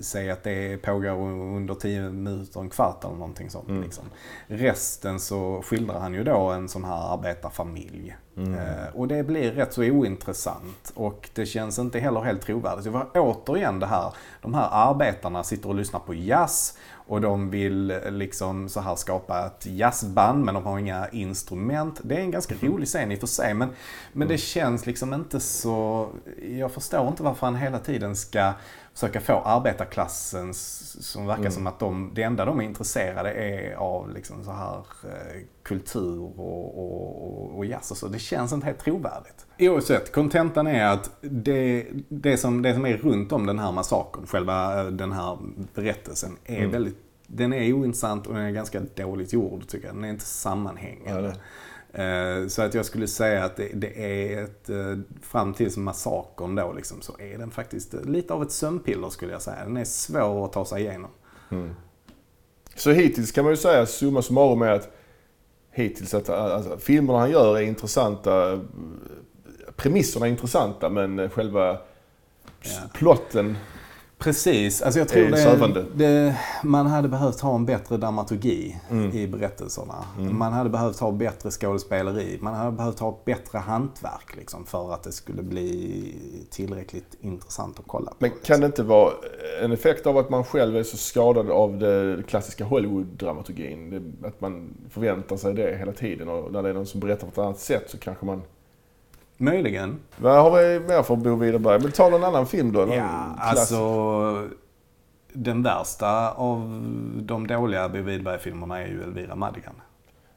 [0.01, 1.11] säg att det pågår
[1.57, 3.69] under tio minuter, en kvart eller någonting sånt.
[3.69, 3.83] Mm.
[3.83, 4.05] Liksom.
[4.47, 8.17] Resten så skildrar han ju då en sån här arbetarfamilj.
[8.37, 8.55] Mm.
[8.55, 12.85] Eh, och det blir rätt så ointressant och det känns inte heller helt trovärdigt.
[12.85, 17.51] Det var återigen det här, de här arbetarna sitter och lyssnar på jazz och de
[17.51, 22.01] vill eh, liksom så här skapa ett jazzband men de har inga instrument.
[22.03, 23.69] Det är en ganska rolig scen i och för sig men,
[24.13, 26.09] men det känns liksom inte så...
[26.43, 28.53] Jag förstår inte varför han hela tiden ska
[28.95, 31.53] försöka få arbetarklassen som verkar Mm.
[31.53, 36.21] som att de, det enda de är intresserade är av liksom så här eh, kultur
[36.23, 38.09] och, och, och, och jazz och så.
[38.09, 39.47] Det känns inte helt trovärdigt.
[39.59, 44.27] Oavsett, kontentan är att det, det, som, det som är runt om den här massakern,
[44.27, 45.39] själva eh, den här
[45.75, 46.71] berättelsen, är Mm.
[46.71, 49.97] väldigt den är ointressant och den är ganska dåligt gjord tycker jag.
[49.97, 51.29] Den är inte sammanhängande.
[51.29, 51.35] Eh,
[52.49, 56.73] Så att jag skulle säga att det, det är ett, eh, fram till massakern då
[56.73, 59.65] liksom, så är den faktiskt lite av ett sömnpiller skulle jag säga.
[59.65, 61.11] Den är svår att ta sig igenom.
[61.51, 61.75] Mm.
[62.77, 64.89] Så hittills kan man ju säga, summa summarum är att
[65.71, 68.61] hittills att alltså, filmerna han gör är intressanta.
[69.77, 71.79] Premisserna är intressanta men själva
[72.67, 72.71] Ja.
[72.95, 73.57] plotten
[74.25, 79.13] Precis, alltså jag tror det, det, man hade behövt ha en bättre dramaturgi Mm.
[79.13, 80.05] i berättelserna.
[80.19, 80.39] Mm.
[80.39, 82.39] Man hade behövt ha bättre skådespeleri.
[82.41, 86.15] Man hade behövt ha bättre hantverk liksom, för att det skulle bli
[86.51, 88.17] tillräckligt intressant att kolla på.
[88.19, 88.45] Men liksom.
[88.47, 89.13] kan det inte vara
[89.63, 94.13] en effekt av att man själv är så skadad av det klassiska Hollywood-dramaturgin?
[94.25, 97.41] Att man förväntar sig det hela tiden och när det är någon som berättar på
[97.41, 98.43] ett annat sätt så kanske man...
[99.37, 99.99] Möjligen.
[100.17, 101.81] Vad har vi mer för Bo Widerberg?
[101.83, 102.81] Men ta någon annan film då?
[102.81, 103.05] Någon Ja,
[103.37, 104.49] klass- alltså...
[105.33, 106.61] Den värsta av
[107.17, 109.75] de dåliga Bo Widerberg-filmerna är ju Elvira Madigan.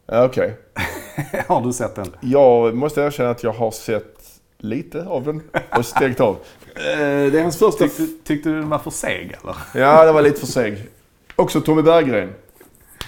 [0.06, 0.58] Ja, Okej.
[1.48, 2.08] har du sett den?
[2.22, 5.42] Jag måste erkänna att jag har sett lite av den
[5.78, 6.36] och stängt av.
[6.76, 6.98] Eh,
[7.32, 7.84] Det är hans första...
[7.88, 9.56] Tyckte, tyckte du den var för seg eller?
[9.76, 10.88] Ja, det var lite för seg.
[11.36, 12.30] Också Tommy Berggren.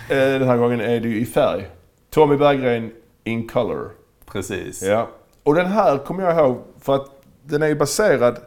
[0.09, 1.67] Eh, Den här gången är det ju i färg.
[2.09, 2.91] Tommy Berggren
[3.23, 3.89] in color.
[4.25, 4.83] Precis.
[4.83, 5.07] Ja.
[5.43, 8.37] Och den här kommer jag ihåg för att den är ju baserad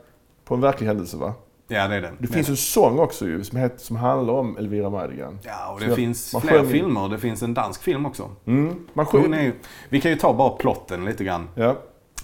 [0.44, 1.34] på en verklig händelse va?
[1.68, 2.16] Ja, det är den.
[2.18, 5.38] Det finns en sång också ju som, heter, som handlar om Elvira Madigan.
[5.42, 7.08] Ja, och Så det jag- finns man fler sjöng- filmer.
[7.08, 8.30] Det finns en dansk film också.
[8.44, 8.86] Mm.
[8.92, 9.42] Man sjunger...
[9.42, 9.52] ju,
[9.88, 11.48] vi kan ju ta bara plotten lite grann.
[11.54, 11.76] Ja.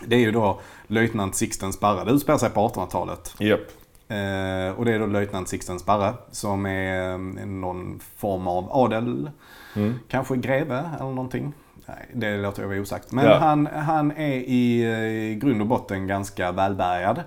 [0.06, 2.04] Det är ju då löjtnant Sixten Sparre.
[2.04, 3.34] Det utspelar sig på 1800-talet.
[3.38, 3.60] Japp.
[4.08, 9.30] Eh, och det är då löjtnant Sixten Sparre som är eh, någon form av adel.
[9.76, 9.94] Mm.
[10.08, 11.52] Kanske greve eller någonting.
[11.88, 13.12] Nej, det låter jag vara osagt.
[13.12, 13.38] Men Ja.
[13.38, 14.82] han, han är i
[15.32, 17.22] eh, grund och botten ganska välbärgad.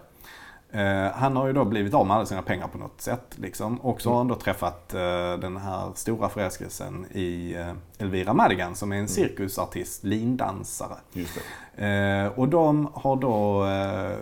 [0.73, 3.25] Eh, han har ju då blivit av med alla sina pengar på något sätt.
[3.35, 3.81] Liksom.
[3.81, 8.75] Och så har han då träffat eh, den här stora förälskelsen i eh, Elvira Madigan
[8.75, 10.95] som är en cirkusartist, lindansare.
[11.75, 14.17] Eh, och de har då eh,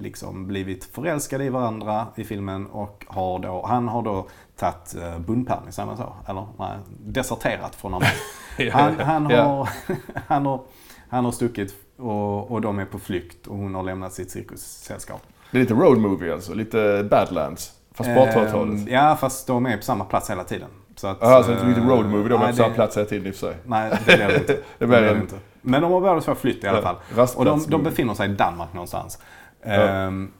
[0.00, 4.94] liksom blivit förälskade i varandra i filmen och har då, han har då tagit
[5.26, 6.12] bundpermis, säger man så?
[6.26, 8.10] Eller nej, deserterat från armén.
[8.72, 9.68] Han, han, har,
[10.26, 10.60] han, har,
[11.08, 15.22] han har stuckit och, och de är på flykt och hon har lämnat sitt cirkussällskap.
[15.50, 16.54] Det är lite road movie alltså.
[16.54, 17.72] Lite Badlands.
[17.94, 18.88] Fast på 1800-talet.
[18.88, 20.68] Eh, ja, fast de är på samma plats hela tiden.
[20.96, 22.74] Så att, Jaha, så det är lite eh, road movie då, men nej, på samma
[22.74, 23.56] plats hela tiden i och för sig.
[23.64, 24.56] Nej, det blir det inte.
[24.78, 25.34] Det blir det en- inte.
[25.62, 26.96] Men de har båda två flytt i alla fall.
[27.36, 29.18] Och de, de befinner sig i Danmark någonstans.
[29.62, 30.30] Ehm,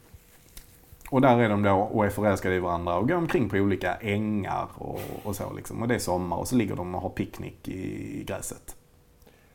[1.11, 3.95] och där är de då och är förälskade i varandra och går omkring på olika
[3.95, 5.83] ängar och, och så liksom.
[5.83, 8.77] Och det är sommar och så ligger de och har picknick i gräset.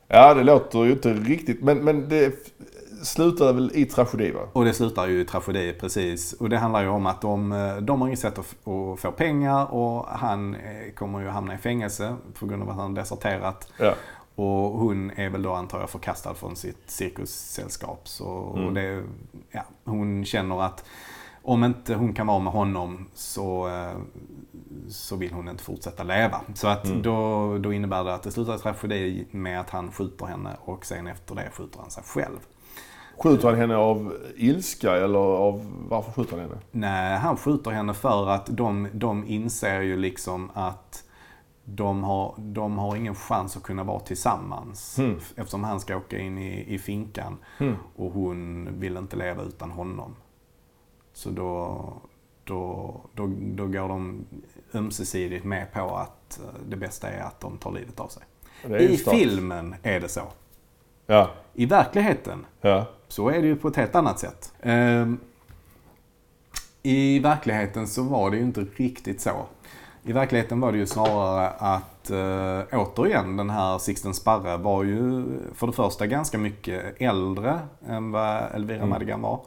[0.07, 1.63] Ja, det låter ju inte riktigt.
[1.63, 2.33] Men, men det
[3.05, 4.41] slutar väl i tragedi va?
[4.53, 6.33] Och det slutar ju i tragedi precis.
[6.33, 9.11] Och det handlar ju om att de, eh, de har inget sätt att, att få
[9.11, 12.95] pengar och han eh, kommer ju hamna i fängelse på grund av att han har
[12.95, 13.67] deserterat.
[13.79, 13.93] Ja.
[14.35, 18.07] Och hon är väl då antar jag förkastad från sitt cirkussällskap.
[18.07, 18.67] Så Mm.
[18.67, 19.03] och det,
[19.51, 20.83] ja, hon känner att
[21.43, 23.97] om inte hon kan vara med honom så, eh,
[24.89, 26.41] så vill hon inte fortsätta leva.
[26.53, 27.01] Så att Mm.
[27.01, 30.85] då, då innebär det att det slutar i tragedi med att han skjuter henne och
[30.85, 32.37] sen efter det skjuter han sig själv.
[33.17, 35.71] Skjuter han henne av ilska eller av...
[35.89, 36.57] Varför skjuter han henne?
[36.71, 41.03] Nej, han skjuter henne för att de, de inser ju liksom att
[41.63, 44.99] de har, de har ingen chans att kunna vara tillsammans.
[44.99, 45.19] Mm.
[45.35, 47.75] Eftersom han ska åka in i, i finkan Mm.
[47.95, 50.15] och hon vill inte leva utan honom.
[51.13, 51.81] Så då,
[52.43, 54.25] då, då, då går de
[54.73, 58.23] ömsesidigt med på att eh, det bästa är att de tar livet av sig.
[58.79, 60.21] I filmen är det så.
[61.05, 61.29] Ja.
[61.53, 62.85] I verkligheten Ja.
[63.07, 64.53] Så är det ju på ett helt annat sätt.
[64.61, 65.19] Ehm,
[66.83, 69.45] I verkligheten så var det ju inte riktigt så.
[70.03, 75.25] I verkligheten var det ju snarare att äh, återigen den här Sixten Sparre var ju
[75.53, 78.89] för det första ganska mycket äldre än vad Elvira Mm.
[78.89, 79.41] Madigan var.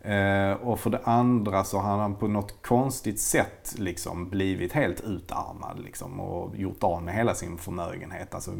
[0.00, 5.00] Eh, och för det andra så har han på något konstigt sätt liksom blivit helt
[5.00, 8.34] utarmad liksom, och gjort av med hela sin förmögenhet.
[8.34, 8.50] Alltså,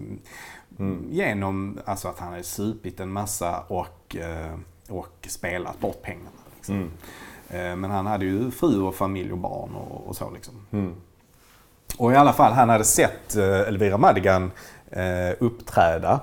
[0.79, 1.07] Mm.
[1.11, 4.55] Genom alltså, att han har supit en massa och, eh,
[4.89, 6.31] och spelat bort pengarna.
[6.57, 6.75] Liksom.
[6.75, 6.91] Mm.
[7.51, 10.55] Eh, Men han hade ju fru och familj och barn och, och så liksom.
[10.73, 10.95] Mm.
[11.99, 14.51] Och i alla fall, han hade sett eh, Elvira Madigan
[15.39, 16.21] uppträda.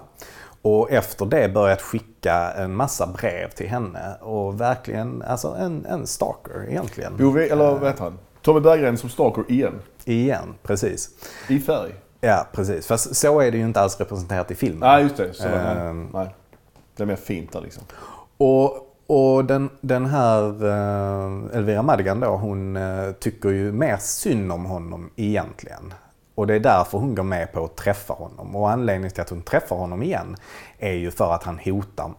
[0.62, 4.16] Och efter det börjat skicka en massa brev till henne.
[4.22, 7.18] Och verkligen, alltså en, en stalker egentligen.
[7.18, 8.20] Bove, eller vad heter han?
[8.42, 9.82] Tommy Berggren som stalker igen.
[10.06, 11.10] Igen, precis.
[11.50, 11.96] I färg.
[12.22, 12.88] Ja, precis.
[12.88, 14.80] Fast så är det ju inte alls representerat i filmen.
[14.80, 15.34] Nej, just det.
[15.34, 15.78] Så, nej.
[15.78, 16.10] Ehm.
[16.14, 16.36] nej.
[16.96, 17.84] Det är mer fint där liksom.
[18.38, 24.52] Och, och den, den här eh, Elvira Madigan då, hon eh, tycker ju mer synd
[24.52, 25.94] om honom egentligen.
[26.36, 28.56] Och det är därför hon går med på att träffa honom.
[28.56, 30.36] Och anledningen till att hon träffar honom igen
[30.80, 32.12] är ju för att han hotar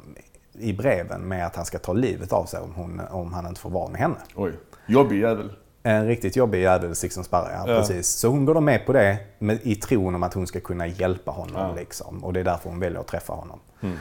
[0.59, 3.61] i breven med att han ska ta livet av sig om, hon, om han inte
[3.61, 4.17] får vara med henne.
[4.35, 4.53] Oj.
[4.87, 5.53] Jobbig jävel.
[5.83, 7.79] En riktigt jobbig jävel, Sixten Sparre, ja, Ja.
[7.79, 8.09] precis.
[8.09, 10.87] Så hon går då med på det med, i tron om att hon ska kunna
[10.87, 11.61] hjälpa honom.
[11.69, 11.75] Ja.
[11.75, 12.25] Liksom.
[12.25, 13.59] Och det är därför hon väljer att träffa honom.
[13.81, 13.97] Mm.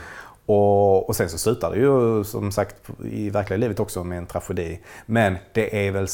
[0.46, 4.26] Och, och sen så slutar det ju som sagt i verkliga livet också med en
[4.26, 4.80] tragedi.
[5.06, 6.08] Men det är väl,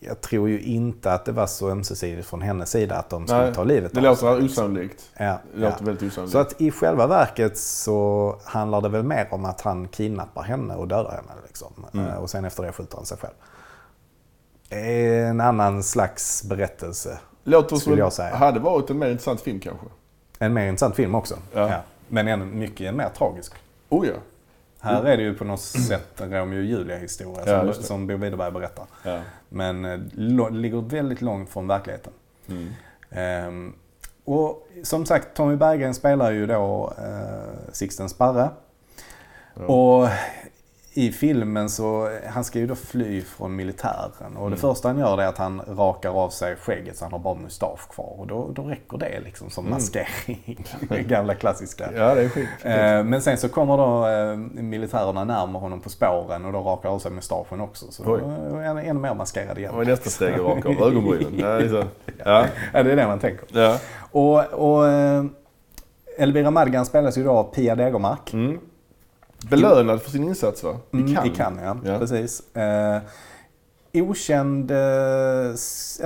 [0.00, 3.42] jag tror ju inte att det var så ömsesidigt från hennes sida att de skulle
[3.44, 4.44] Nej, ta livet Det av låter sig.
[4.44, 5.10] osannolikt.
[5.16, 5.68] Ja, Det ja.
[5.70, 6.32] låter väldigt osannolikt.
[6.32, 10.74] Så att i själva verket så handlar det väl mer om att han kidnappar henne
[10.74, 11.32] och dödar henne.
[11.46, 11.86] Liksom.
[11.94, 12.06] Mm.
[12.06, 13.34] Eh, Och sen efter det skjuter han sig själv.
[14.68, 17.18] Det är en annan slags berättelse.
[17.44, 18.34] låter skulle jag säga.
[18.36, 19.86] hade varit en mer intressant film kanske.
[20.38, 21.34] En mer intressant film också.
[21.52, 21.82] Ja.
[22.12, 23.52] Men en mycket mer tragisk.
[23.88, 24.14] Oh ja.
[24.80, 28.50] Här är det ju på något sätt en Romeo och Julia-historia Ja, som, Bo Widerberg
[28.52, 28.84] berättar.
[29.02, 29.20] ja.
[29.48, 30.00] Men eh,
[30.50, 32.12] ligger väldigt långt från verkligheten.
[32.48, 32.68] Mm.
[33.10, 33.74] Ehm,
[34.24, 38.48] och som sagt, Tommy Berggren spelar ju då eh, Sixten Sparre.
[39.54, 39.64] Ja.
[39.64, 40.08] Och
[40.94, 44.36] i filmen så, han ska ju då fly från militären.
[44.36, 44.58] Och det Mm.
[44.58, 47.88] första han gör är att han rakar av sig skägget så han har bara mustasch
[47.90, 48.14] kvar.
[48.18, 49.74] Och då, då räcker det liksom som Mm.
[49.76, 50.66] maskering.
[51.08, 51.90] Gamla klassiska.
[51.96, 52.48] ja, det är skit.
[52.62, 56.88] Eh, Men sen så kommer då eh, militärerna närmare honom på spåren och då rakar
[56.88, 57.86] av sig mustaschen också.
[57.92, 58.14] Så då
[58.58, 59.74] är han ännu mer maskerad igen.
[59.80, 61.32] Är nästa steg att raka av ögonbrynen?
[61.38, 61.84] Ja, det är så.
[62.24, 62.46] Ja.
[62.72, 63.46] Ja, det är det man tänker.
[63.60, 63.78] ja.
[64.10, 65.24] Och, och eh,
[66.18, 68.32] Elvira Madigan spelas ju då av Pia Degermark.
[68.32, 68.58] Mm.
[69.50, 70.76] Belönad för sin insats va?
[70.90, 71.32] I Mm, Cannes.
[71.32, 71.76] I Cannes, ja.
[71.92, 71.98] Ja.
[71.98, 72.56] Precis.
[72.56, 72.98] Eh,
[73.94, 74.76] okänd, eh,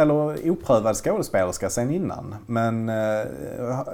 [0.00, 2.34] eller oprövad skådespelerska sen innan.
[2.46, 3.26] Men eh,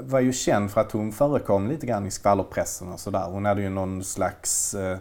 [0.01, 3.25] var ju känd för att hon förekom lite grann i skvallerpressen och sådär.
[3.31, 4.99] Hon hade ju någon slags eh,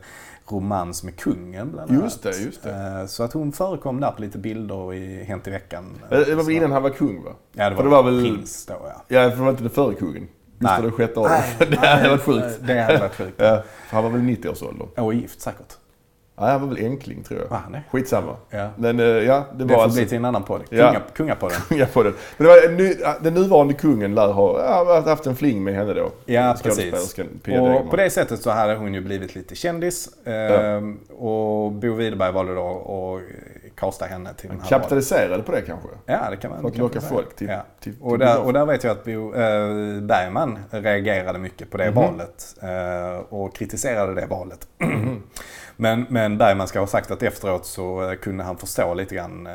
[0.47, 2.03] romans med kungen bland annat.
[2.03, 2.71] Just det, just det.
[3.01, 5.85] Eh, Så att hon förekom där på lite bilder i Hänt i veckan.
[6.11, 7.31] Eh, Det var väl innan han var kung va?
[7.53, 9.01] Ja, det för var, det var väl- prins då ja.
[9.07, 10.27] Ja, för det var inte före kungen.
[10.61, 10.91] Gustav Nej.
[10.91, 11.55] sjätte Adolf.
[11.69, 12.59] Det hade varit sjukt.
[12.61, 13.33] Det hade varit sjukt.
[13.37, 14.87] Ja, för han var väl 90-årsåldern.
[14.95, 15.77] Och gift säkert.
[16.37, 17.57] Ja, han var väl enkling tror jag.
[17.57, 17.83] Han det?
[17.91, 18.35] Skitsamma.
[18.49, 18.69] Ja.
[18.77, 19.99] Men eh, ja, det Det var får alltså...
[19.99, 20.61] bli till en annan podd.
[20.69, 20.87] Ja.
[20.87, 21.57] Kunga, Kungapodden.
[21.69, 22.13] kunga på den.
[22.37, 25.73] Men det var en ny, den nuvarande kungen lär ha ja, haft en fling med
[25.75, 26.11] henne då.
[26.25, 27.15] Ja, precis.
[27.43, 30.09] Pia Och på det sättet så hade hon ju blivit lite kändis.
[30.25, 33.21] Ehm, Och Bo Widerberg valde då att
[33.75, 35.87] kasta henne till den Han här kapitaliserade på det kanske?
[36.05, 37.65] Ja, det kan man För att locka man folk till- ja.
[37.79, 41.77] till- till och, där, och där vet jag att Bo eh, Bergman reagerade mycket på
[41.77, 41.95] det Mhm.
[41.95, 42.55] valet.
[42.61, 44.67] eh, och kritiserade det valet.
[45.75, 49.47] men, men Bergman ska ha sagt att efteråt så eh, kunde han förstå lite grann
[49.47, 49.53] eh,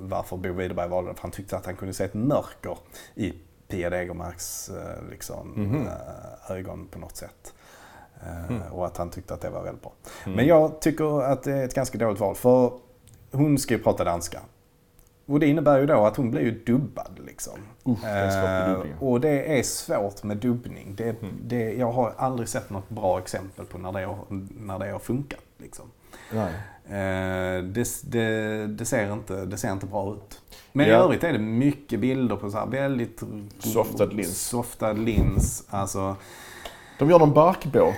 [0.00, 1.14] varför Bo Widerberg valde.
[1.14, 2.78] För han tyckte att han kunde se ett mörker
[3.14, 3.34] i
[3.68, 5.86] Pia Degermarks eh, liksom, Mhm.
[5.86, 7.54] eh, ögon på något sätt.
[8.48, 8.62] Mm.
[8.72, 9.92] Och att han tyckte att det var väldigt bra.
[10.26, 12.34] Men jag tycker att det är ett ganska dåligt val.
[12.34, 12.72] För
[13.32, 14.40] hon ska ju prata danska.
[15.26, 17.58] Och det innebär ju då att hon blir ju dubbad liksom.
[17.86, 18.98] Usch, det är svårt med Eh, dubbningen.
[19.00, 20.94] och det är svårt med dubbning.
[20.96, 21.34] Det, Mm.
[21.44, 24.16] det, jag har aldrig sett något bra exempel på när det har,
[24.58, 25.40] när det har funkat.
[25.58, 25.84] Liksom.
[26.32, 26.52] Nej.
[26.86, 30.40] Eh, det, det, det, ser inte, det ser inte bra ut.
[30.72, 30.96] Men i Ja.
[30.96, 33.22] övrigt är det mycket bilder på så här väldigt
[33.58, 34.40] Softad lins.
[34.48, 35.64] Softad lins.
[35.70, 36.16] Alltså,
[36.98, 37.94] De gör någon barkbåt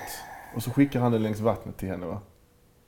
[0.55, 2.19] och så skickar han den längs vattnet till henne va?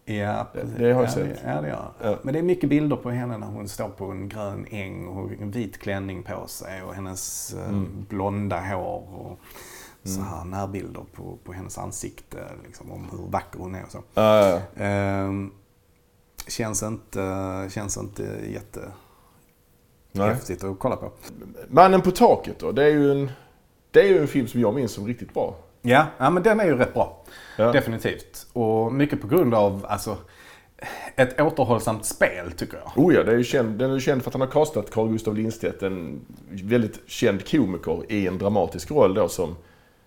[0.05, 0.75] Ja, Det- precis.
[0.77, 1.43] det har jag ja, sett.
[1.43, 2.17] Det, ja, det gör Ja.
[2.23, 5.31] Men det är mycket bilder på henne när hon står på en grön äng och
[5.41, 8.05] en vit klänning på sig och hennes eh, Mm.
[8.09, 9.39] blonda hår och
[10.03, 14.03] så här närbilder på, på hennes ansikte liksom, om hur vacker hon är och så.
[14.13, 14.83] Ja, ja.
[14.83, 15.51] Ehm,
[16.47, 18.51] känns inte, känns inte Nej.
[20.13, 21.11] jättehäftigt att kolla på.
[21.69, 22.71] Mannen på taket då.
[22.71, 23.31] Det är ju en,
[23.91, 25.55] det är ju en film som jag minns som riktigt bra.
[25.85, 27.23] Ja, ja men den är ju rätt bra.
[27.57, 27.71] Ja.
[27.71, 28.47] Definitivt.
[28.53, 30.17] Och mycket på grund av alltså,
[31.15, 33.05] ett återhållsamt spel tycker jag.
[33.05, 34.91] Oh ja, det är ju känd, den är ju känd för att han har castat
[34.91, 39.55] Carl Gustaf Lindstedt, en väldigt känd komiker, i en dramatisk roll då som,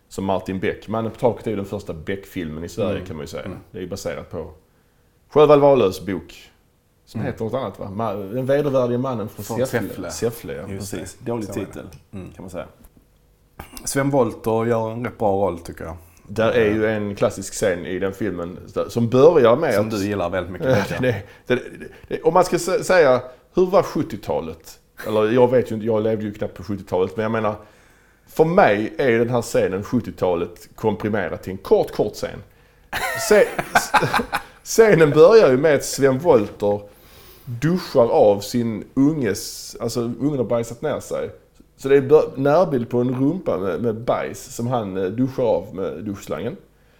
[0.08, 0.88] som Martin Beck.
[0.88, 3.06] Mannen på taket är ju den första Beck-filmen i Sverige Mm.
[3.06, 3.44] kan man ju säga.
[3.44, 3.58] Mm.
[3.70, 4.50] Det är ju baserat på
[5.28, 6.50] Sjöwall Wahlöös bok.
[7.04, 7.32] Som Mm.
[7.32, 8.14] heter något annat va?
[8.14, 10.10] Den vedervärdige mannen från Från Säffle.
[10.10, 10.52] Säffle.
[10.52, 10.68] Ja.
[10.68, 11.16] Just Precis.
[11.20, 11.30] det.
[11.30, 12.30] Dålig Så titel Mm.
[12.32, 12.66] kan man säga.
[13.84, 15.96] Sven Wollter gör en rätt bra roll tycker jag.
[16.28, 19.90] Där är ju en klassisk scen i den filmen som börjar med Som att...
[19.90, 20.88] du gillar väldigt mycket.
[21.00, 21.62] Det, det,
[22.08, 23.22] det, om man ska sä- säga,
[23.54, 24.78] hur var 70-talet?
[25.06, 27.16] Eller jag vet ju inte, jag levde ju knappt på 70-talet.
[27.16, 27.54] Men jag menar,
[28.26, 32.42] för mig är den här scenen 70-talet komprimerat till en kort, kort scen.
[33.28, 33.44] Se,
[34.64, 36.80] scenen börjar ju med att Sven Wollter
[37.44, 41.30] duschar av sin unges, alltså ungen har bajsat ner sig.
[41.76, 45.74] Så det är närbild på en rumpa med, med bajs som han eh, duschar av
[45.74, 46.56] med duschslangen.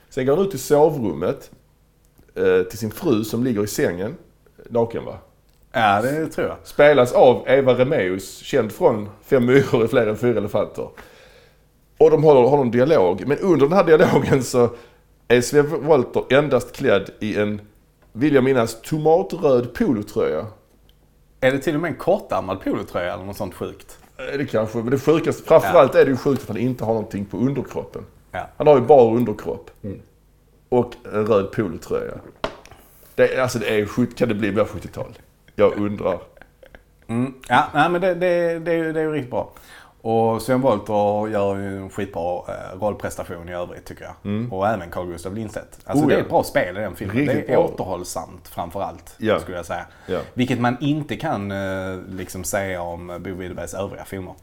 [0.09, 1.51] Sen går han ut till sovrummet
[2.35, 4.17] eh, till sin fru som ligger i sängen.
[4.71, 5.19] Naken va?
[5.73, 6.57] Ja, det tror jag.
[6.65, 10.89] Spelas av Eva Remaeus, känd från Fem myror är fler än fyra elefanter.
[11.99, 13.27] Och de håller, har en dialog.
[13.27, 14.71] Men under den här dialogen så
[15.29, 17.61] är Sven Wollter endast klädd i en,
[18.12, 20.47] vill jag minnas, tomatröd polotröja.
[21.41, 23.99] Är det till och med en kortärmad polotröja eller något sånt sjukt?
[24.18, 26.94] Eh, Det kanske, men det sjukaste, framförallt är det ju sjukt att han inte har
[26.94, 28.02] någonting på underkroppen.
[28.33, 28.48] Ja.
[28.57, 29.70] Han har ju bara underkropp.
[30.68, 32.14] Och en röd polotröja.
[33.14, 35.18] Det, alltså det är sjukt, kan det bli mer 70-tal?
[35.55, 36.18] Jag undrar.
[37.07, 37.35] Mm.
[37.48, 39.52] Ja, nej, men det, det, det, det är ju riktigt bra.
[40.09, 44.53] Och Sven Wollter gör ju en skitbra eh, rollprestation i övrigt tycker jag.
[44.53, 45.79] Och även Carl Gustaf Lindstedt.
[45.85, 47.16] Alltså Oh, det är ett bra spel i den filmen.
[47.16, 47.64] Riktigt det är bra.
[47.64, 49.14] återhållsamt framför allt.
[49.19, 49.40] Ja.
[49.40, 49.87] Skulle jag säga.
[50.07, 50.19] Ja.
[50.35, 54.35] Vilket man inte kan eh, liksom säga om Bo Widerbergs övriga filmer.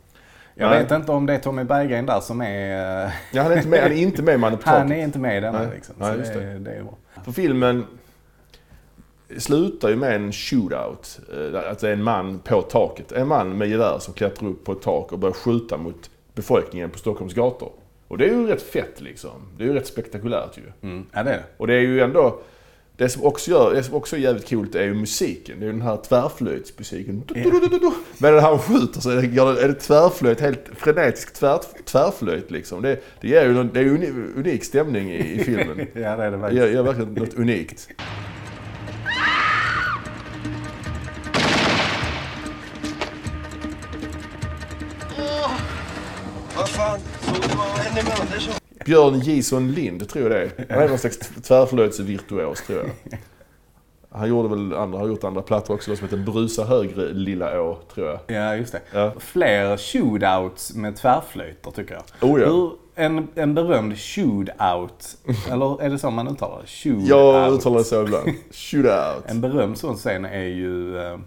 [0.56, 0.84] Jag Nej.
[0.84, 3.06] vet inte om det är Tommy Berggren där som är...
[3.06, 5.38] eh, Ja, han, är inte med, han är inte med i Han är inte med
[5.38, 5.96] i denna liksom.
[5.98, 6.94] Nej, det, det är bra.
[7.24, 7.86] För filmen
[9.40, 11.20] slutar ju med en shootout.
[11.54, 13.12] Eh, Att det är en man på taket.
[13.12, 16.90] En man med gevär som klättrar upp på ett tak och börjar skjuta mot befolkningen
[16.90, 17.72] på Stockholms gator.
[18.08, 19.32] Och det är ju rätt fett liksom.
[19.58, 20.90] Det är ju rätt spektakulärt ju.
[20.90, 21.06] Mm.
[21.12, 21.44] Ja, det är det.
[21.58, 22.40] Och det är ju ändå...
[22.98, 25.60] Det som också, gör, det som också är jävligt coolt är ju musiken.
[25.60, 27.24] Det är ju den här tvärflöjtsmusiken.
[28.18, 32.82] När han skjuter så är det, det- är det tvärflöjt, helt frenetisk tvär, tvärflöjt liksom.
[32.82, 35.78] Det, det ger ju någon, det är ju uni- unik stämning i, i filmen.
[35.94, 36.66] Ja, det är det Det verkligen.
[36.68, 37.90] ger, ger verkligen något unikt.
[48.86, 50.74] Björn Jison Lind, tror jag det är.
[50.74, 53.18] Han är någon slags tvärflöjtsvirtuos, tror jag.
[54.16, 57.80] Han gjorde väl andra, har gjort andra plattor också som heter Brusa högre lilla å,
[57.94, 58.20] tror jag.
[58.28, 58.82] Ja, just det.
[58.94, 59.14] Ja.
[59.20, 62.30] Fler shootouts med tvärflöjter tycker jag.
[62.30, 62.48] Oh ja.
[62.48, 65.18] Hur, en, en berömd shootout,
[65.52, 66.68] eller är det så man uttalar det?
[66.68, 67.08] Shootout.
[67.08, 68.30] Jag uttalar det så ibland.
[68.52, 69.24] Shootout.
[69.26, 71.18] En berömd sån scen är ju eh,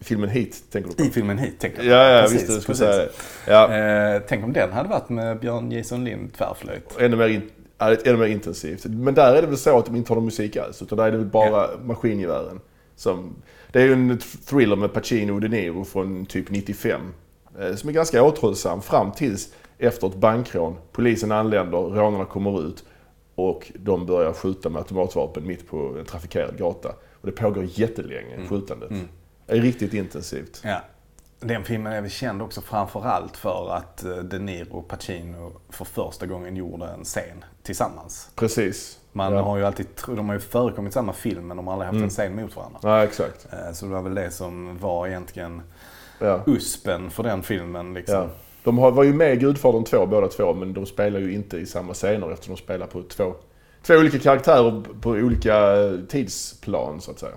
[0.00, 1.02] Filmen Heat, tänker du på?
[1.02, 3.08] i filmen Hit, tänker Ja, ja Precis, visst du skulle säga.
[3.46, 3.74] Ja.
[3.74, 7.00] Eh, tänk om den hade varit med Björn Jason Lind tvärflöjt.
[7.00, 8.84] ännu mer, in, ja, ännu mer intensivt.
[8.84, 11.06] Men där är det väl så att de inte har någon musik alls, utan där
[11.06, 12.60] är det väl bara maskingevären.
[12.96, 13.34] Som,
[13.72, 17.00] det är ju en thriller med Pacino och De Niro från typ 95.
[17.60, 20.76] eh, Som är ganska återhållsam fram tills efter ett bankrån.
[20.92, 22.84] Polisen anländer, rånarna kommer ut
[23.34, 26.88] och de börjar skjuta med automatvapen mitt på en trafikerad gata.
[27.12, 28.88] Och det pågår jättelänge, skjutandet.
[28.88, 29.00] Det är
[29.46, 30.60] riktigt intensivt.
[30.64, 30.80] Ja.
[31.40, 35.84] Den filmen är väl känd också framförallt för att eh, De Niro och Pacino för
[35.84, 38.30] första gången gjorde en scen tillsammans.
[38.34, 38.98] Precis.
[39.12, 39.42] Man ja.
[39.42, 42.02] har ju alltid, de har ju förekommit i samma film men de har aldrig haft
[42.02, 42.78] en scen mot varandra.
[42.82, 43.46] Ja, exakt.
[43.52, 45.62] Eh, Så det var väl det som var egentligen
[46.20, 46.42] Ja.
[46.46, 48.14] uspen för den filmen liksom.
[48.16, 48.28] Ja.
[48.64, 51.56] De har, var ju med i Gudfadern 2 båda två, men de spelar ju inte
[51.56, 53.34] i samma scener eftersom de spelar på två,
[53.82, 57.34] två olika karaktärer på olika eh, tidsplan så att säga.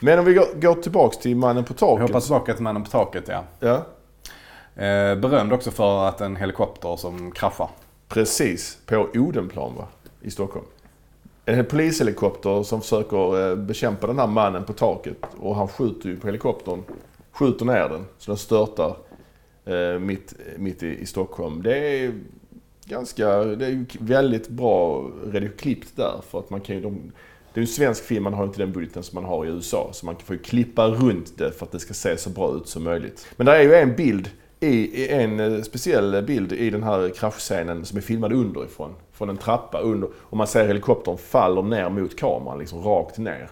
[0.00, 2.02] Men om vi går, tillbaks till Mannen på Jag taket.
[2.02, 3.44] hoppar tillbaka till Mannen på taket ja.
[3.60, 3.86] Ja,
[4.76, 7.68] Eh, berömd också för att en helikopter som kraschar.
[8.08, 8.78] precis.
[8.86, 9.86] På Odenplan va?
[10.22, 10.66] I Stockholm.
[11.44, 16.16] En polishelikopter som försöker eh, bekämpa den här mannen på taket och han skjuter ju
[16.16, 16.82] på helikoptern.
[17.32, 18.96] Skjuter ner den så den störtar
[19.64, 21.62] eh, mitt, mitt i, i Stockholm.
[21.62, 22.12] Det är
[22.84, 25.10] ganska, det är väldigt bra
[25.58, 27.12] klippt där för att man kan ju, de,
[27.54, 29.88] det är en svensk film, man har inte den budgeten som man har i USA.
[29.92, 32.68] Så man får ju klippa runt det för att det ska se så bra ut
[32.68, 33.26] som möjligt.
[33.36, 34.30] Men det är ju en bild,
[34.60, 38.94] i, en eh, speciell bild i den här kraschscenen som är filmad underifrån.
[39.12, 40.08] Från en trappa under.
[40.16, 43.48] Och man ser helikoptern faller ner mot kameran, liksom rakt ner.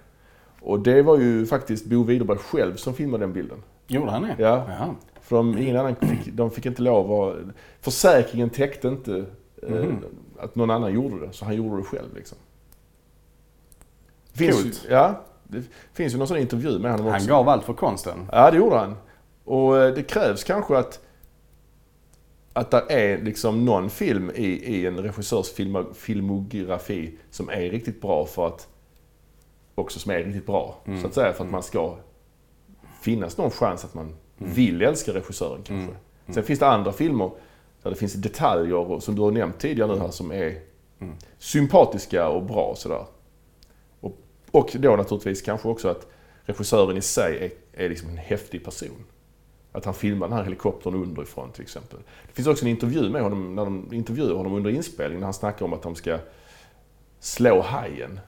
[0.61, 3.59] Och det var ju faktiskt Bo Widerberg själv som filmade den bilden.
[3.87, 4.35] Gjorde han det?
[4.39, 4.67] Ja.
[4.69, 4.95] Jaha.
[5.23, 7.37] För de, ingen annan fick, de fick inte lov att...
[7.81, 9.25] Försäkringen täckte inte
[9.63, 9.97] eh, Mhm.
[10.39, 12.39] att någon annan gjorde det, så han gjorde det själv liksom.
[14.33, 14.87] Finns Coolt.
[14.91, 15.63] ja, det
[15.93, 17.29] finns ju någon sån intervju med honom Han också.
[17.29, 18.29] gav allt för konsten.
[18.33, 18.97] Ja, det gjorde han.
[19.45, 21.01] Och eh, det krävs kanske att
[22.53, 28.01] att det är liksom någon film i, i en regissörs filmo, filmografi som är riktigt
[28.01, 28.69] bra för att
[29.75, 31.01] också som är riktigt bra, Mm.
[31.01, 31.95] så att säga, för att man ska
[33.01, 35.95] finnas någon chans att man vill älska regissören kanske.
[36.29, 37.31] Sen finns det andra filmer
[37.83, 40.59] där det finns detaljer, som du har nämnt tidigare nu här, som är
[41.39, 43.05] sympatiska och bra sådär.
[44.53, 46.07] Och, då naturligtvis kanske också att
[46.45, 49.05] regissören i sig är, är liksom en häftig person.
[49.73, 51.99] Att han filmar den här helikoptern underifrån till exempel.
[52.27, 55.35] Det finns också en intervju med honom, när de intervjuar honom under inspelningen, när han
[55.35, 56.19] snackar om att de ska
[57.21, 58.21] slå hajen.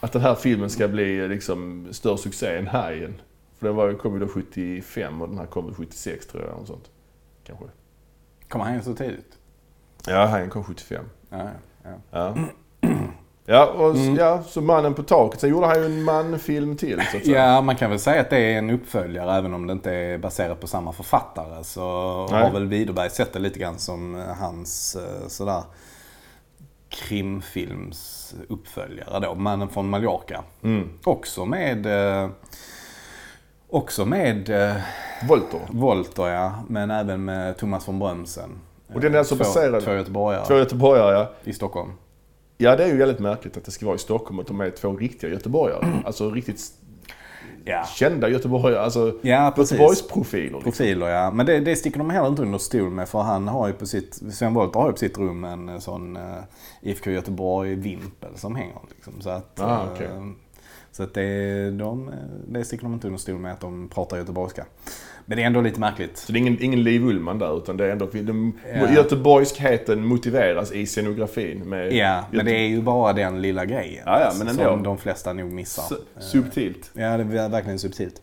[0.00, 3.20] Att den här filmen ska bli liksom större succé än Hajen.
[3.58, 6.58] För den var, kom ju då 75 och den här kom väl 76 tror jag.
[6.58, 6.90] Och sånt.
[7.44, 7.64] Kanske.
[8.48, 9.38] Kommer han in så tidigt?
[10.06, 11.04] Ja, Hajen kom 75.
[11.30, 11.50] Ja,
[11.82, 12.36] ja, ja.
[13.52, 13.66] Ja.
[13.66, 15.40] Och, ja, så Mannen på taket.
[15.40, 17.46] Sen gjorde han ju en manfilm till så att säga.
[17.46, 20.18] Ja, man kan väl säga att det är en uppföljare även om det inte är
[20.18, 21.64] baserat på samma författare.
[21.64, 21.80] Så
[22.30, 22.42] Nej.
[22.42, 25.62] har väl Widerberg sett det lite grann som hans eh, sådär
[26.88, 29.34] krimfilms uppföljare då.
[29.34, 30.42] Mannen från Mallorca.
[30.62, 30.88] Mm.
[31.04, 32.28] Också med eh,
[33.68, 34.76] Också med eh,
[35.28, 35.60] Volter.
[35.70, 38.50] Volter ja, men även med Thomas von Brömsen.
[38.94, 41.30] Och den är alltså två, baserad- Två göteborgare Två göteborgare, ja.
[41.44, 41.90] i Stockholm.
[42.62, 44.60] Ja, det är ju väldigt märkligt att det ska vara i Stockholm och att de
[44.60, 46.02] är två riktiga göteborgare.
[46.04, 46.60] Alltså riktigt
[47.64, 48.80] Ja, kända göteborgare.
[48.80, 49.54] Alltså ja.
[49.56, 50.42] Göteborgsprofiler.
[50.44, 50.62] Liksom.
[50.62, 51.30] Profiler ja.
[51.30, 53.86] Men det, det sticker de heller inte under stol med för han har ju på
[53.86, 56.22] sitt, Sven Wollter har ju på sitt rum en eh, sån uh,
[56.80, 59.20] IFK Göteborg-vimpel som hänger liksom.
[59.20, 60.08] Så att, Ah, eh, okej.
[60.92, 62.14] så att det, de, eh,
[62.48, 64.64] det sticker de inte under stol med att de pratar göteborgska.
[65.26, 66.16] Men det är ändå lite märkligt.
[66.18, 68.06] Så det är ingen, ingen Liv Ullman där utan det är ändå...
[68.12, 68.90] Den, Ja.
[68.92, 71.92] Göteborgskheten motiveras i scenografin med...
[71.92, 74.02] Ja, men det är ju bara den lilla grejen.
[74.06, 74.64] Ja, ja, men ändå.
[74.64, 75.82] Som de flesta nog missar.
[75.82, 76.90] su- subtilt.
[76.94, 78.22] Ja, det är verkligen subtilt.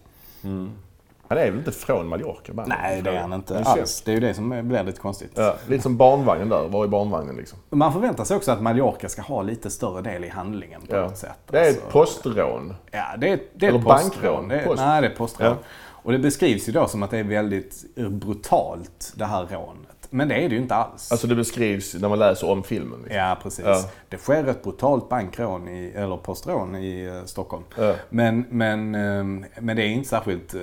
[1.31, 2.53] Han är väl inte från Mallorca?
[2.53, 2.65] bara?
[2.65, 4.01] Nej, det är han inte alls.
[4.01, 5.31] Det är ju det som blir lite konstigt.
[5.35, 6.67] Ja, lite som barnvagnen där.
[6.67, 7.59] Var är barnvagnen liksom?
[7.69, 11.01] Man förväntar sig också att Mallorca ska ha lite större del i handlingen på Ja.
[11.01, 11.39] något sätt.
[11.51, 12.73] Det är Alltså, ett postrån.
[12.91, 14.09] Ja, det är, det är Eller ett postrån.
[14.11, 14.47] bankrån.
[14.47, 14.81] Det är, Post.
[14.85, 15.47] Nej, det är postrån.
[15.47, 15.55] Ja.
[16.03, 19.99] Och det beskrivs ju då som att det är väldigt brutalt, det här rånet.
[20.09, 21.11] Men det är det ju inte alls.
[21.11, 22.99] Alltså det beskrivs när man läser om filmen.
[22.99, 23.17] Liksom.
[23.17, 23.65] Ja, precis.
[23.65, 23.89] Ja.
[24.09, 27.63] Det sker ett brutalt bankrån, i, eller postrån, i eh, Stockholm.
[27.77, 27.95] Ja.
[28.09, 30.61] Men, men, eh, men det är inte särskilt eh,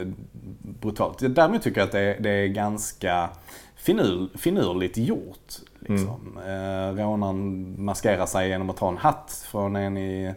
[0.59, 1.19] brutalt.
[1.35, 3.29] Däremot tycker jag att det, det är ganska
[3.77, 5.53] finur, finurligt gjort.
[5.81, 6.39] Liksom.
[6.45, 6.99] Mm.
[6.99, 10.35] Eh, rånaren maskerar sig genom att ta en hatt från en i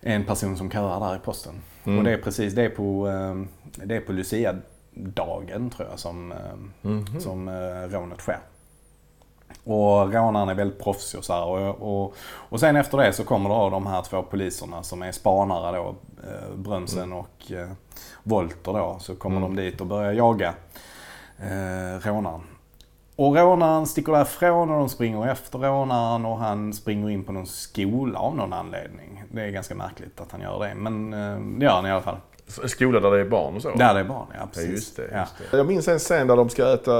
[0.00, 1.54] en person som köar där i posten.
[1.84, 1.98] Mm.
[1.98, 3.34] Och det är precis, det är på, eh,
[3.86, 6.38] det är på Lucia-dagen tror jag som, eh,
[6.82, 7.20] Mhm.
[7.20, 8.38] som eh, rånet sker.
[9.64, 11.44] Och rånaren är väldigt proffsig och så här.
[11.44, 15.12] Och, och, och sen efter det så kommer då de här två poliserna som är
[15.12, 15.94] spanare då,
[16.28, 17.68] eh, Brömsen och eh,
[18.22, 18.96] Volter då.
[19.00, 19.56] Så kommer Mm.
[19.56, 20.54] de dit och börjar jaga
[21.38, 22.40] eh, rånaren.
[23.16, 27.46] Och rånaren sticker därifrån och de springer efter rånaren och han springer in på någon
[27.46, 29.22] skola av någon anledning.
[29.32, 32.02] Det är ganska märkligt att han gör det, men eh, det gör han i alla
[32.02, 32.16] fall.
[32.62, 33.70] En skola där det är barn och så?
[33.70, 34.70] Där det är barn, ja Ja, precis.
[34.70, 35.18] just det, Ja.
[35.20, 35.56] just det.
[35.56, 36.92] Jag minns en scen där de ska äta,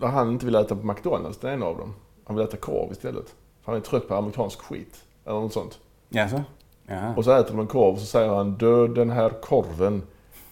[0.00, 1.94] där han inte vill äta på McDonalds, den ena av dem.
[2.26, 3.26] Han vill äta korv istället.
[3.64, 4.94] För han är trött på amerikansk skit.
[5.24, 5.78] Eller något sånt.
[6.08, 6.42] Jaså?
[6.86, 7.14] Ja.
[7.16, 10.02] Och så äter de en korv och så säger han Död den här korven.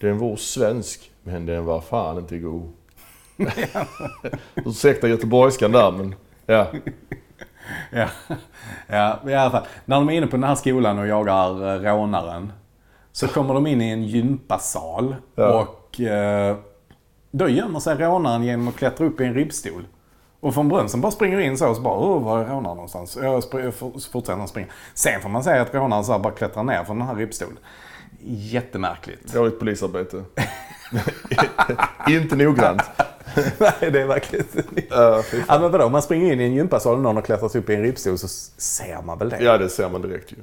[0.01, 2.73] Den var svensk, men den var fan inte god.
[4.55, 6.15] Ursäkta göteborgskan där men
[6.47, 6.67] ja.
[7.91, 8.09] Ja.
[8.87, 9.67] ja, i alla fall.
[9.85, 12.53] När de är inne på den här skolan och jagar eh, rånaren
[13.13, 15.61] så kommer de in i en gympasal Ja.
[15.61, 16.57] och eh,
[17.31, 19.85] då gömmer sig rånaren genom att klättra upp i en ribbstol.
[20.41, 23.11] Och från Brunsen bara springer in så och så bara Åh, var är rånaren någonstans?
[23.11, 23.43] Så
[24.13, 24.67] fortsätter han springa.
[24.95, 27.59] Sen får man säga att rånaren så bara klättrar ner från den här ribbstolen.
[28.27, 29.33] Jättemärkligt.
[29.33, 30.25] Dåligt polisarbete.
[32.09, 32.83] inte noggrant.
[33.59, 35.45] Nej, det är verkligen Uh, fy fan.
[35.49, 35.89] Ja, men vadå?
[35.89, 38.29] Man springer in i en gympasal och någon har klättrat upp i en ribbstol så
[38.59, 39.39] ser man väl det?
[39.45, 40.37] ja, det ser man direkt ju.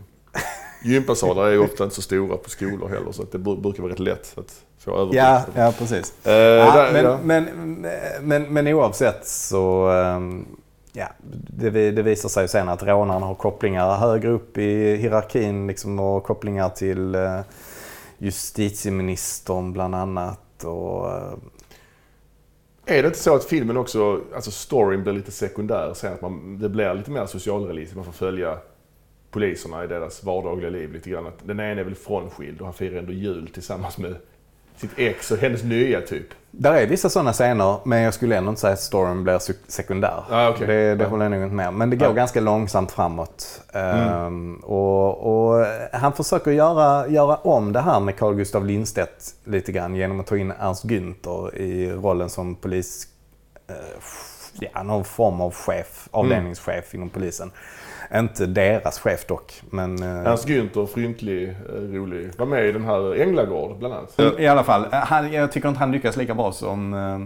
[0.84, 3.84] Gympasalar är ju ofta inte så stora på skolor heller så att det bru- brukar
[3.84, 5.20] vara rätt lätt att få överblick.
[5.22, 6.14] Ja, ja precis.
[6.26, 7.20] Eh, Ja, där- men, ja.
[7.24, 7.46] men,
[8.22, 10.46] men, men oavsett så ehm,
[10.94, 11.06] ja,
[11.48, 16.24] det, det visar sig sen att rånaren har kopplingar högre upp i hierarkin liksom, och
[16.24, 17.40] kopplingar till eh,
[18.18, 20.64] justitieministern bland annat.
[20.64, 21.34] Och, eh,
[22.92, 26.14] är det inte så att filmen också, alltså storyn blir lite sekundär sen?
[26.14, 28.58] Att man, det blir lite mer socialrealism, man får följa
[29.32, 31.28] poliserna i deras vardagliga liv lite grann.
[31.28, 34.16] Att den ena är väl frånskild och han firar ändå jul tillsammans med
[34.82, 36.28] sitt ex och hennes nya typ.
[36.52, 39.56] där är vissa sådana scener men jag skulle ändå inte säga att storyn blir sek-
[39.68, 40.24] sekundär.
[40.30, 40.68] Ah, okej.
[40.68, 41.10] Det, det Ja.
[41.10, 41.74] håller jag nog inte med.
[41.74, 42.14] Men det går Ja.
[42.14, 43.62] ganska långsamt framåt.
[43.74, 44.08] Mm.
[44.08, 45.18] Ehm, och,
[45.58, 50.20] och han försöker göra, göra om det här med Carl Gustav Lindstedt lite grann genom
[50.20, 53.08] att ta in Ernst Günther i rollen som polis...
[53.70, 53.76] eh,
[54.74, 57.52] ja, någon form av chef, avdelningschef inom polisen.
[58.16, 60.04] Inte deras chef dock, men...
[60.04, 62.32] eh, Ernst Günther, fryntlig, eh, rolig.
[62.38, 64.20] Var med i den här Änglagård bland annat.
[64.40, 66.94] I alla fall, eh, han, jag tycker inte han lyckas lika bra som...
[66.94, 67.20] eh,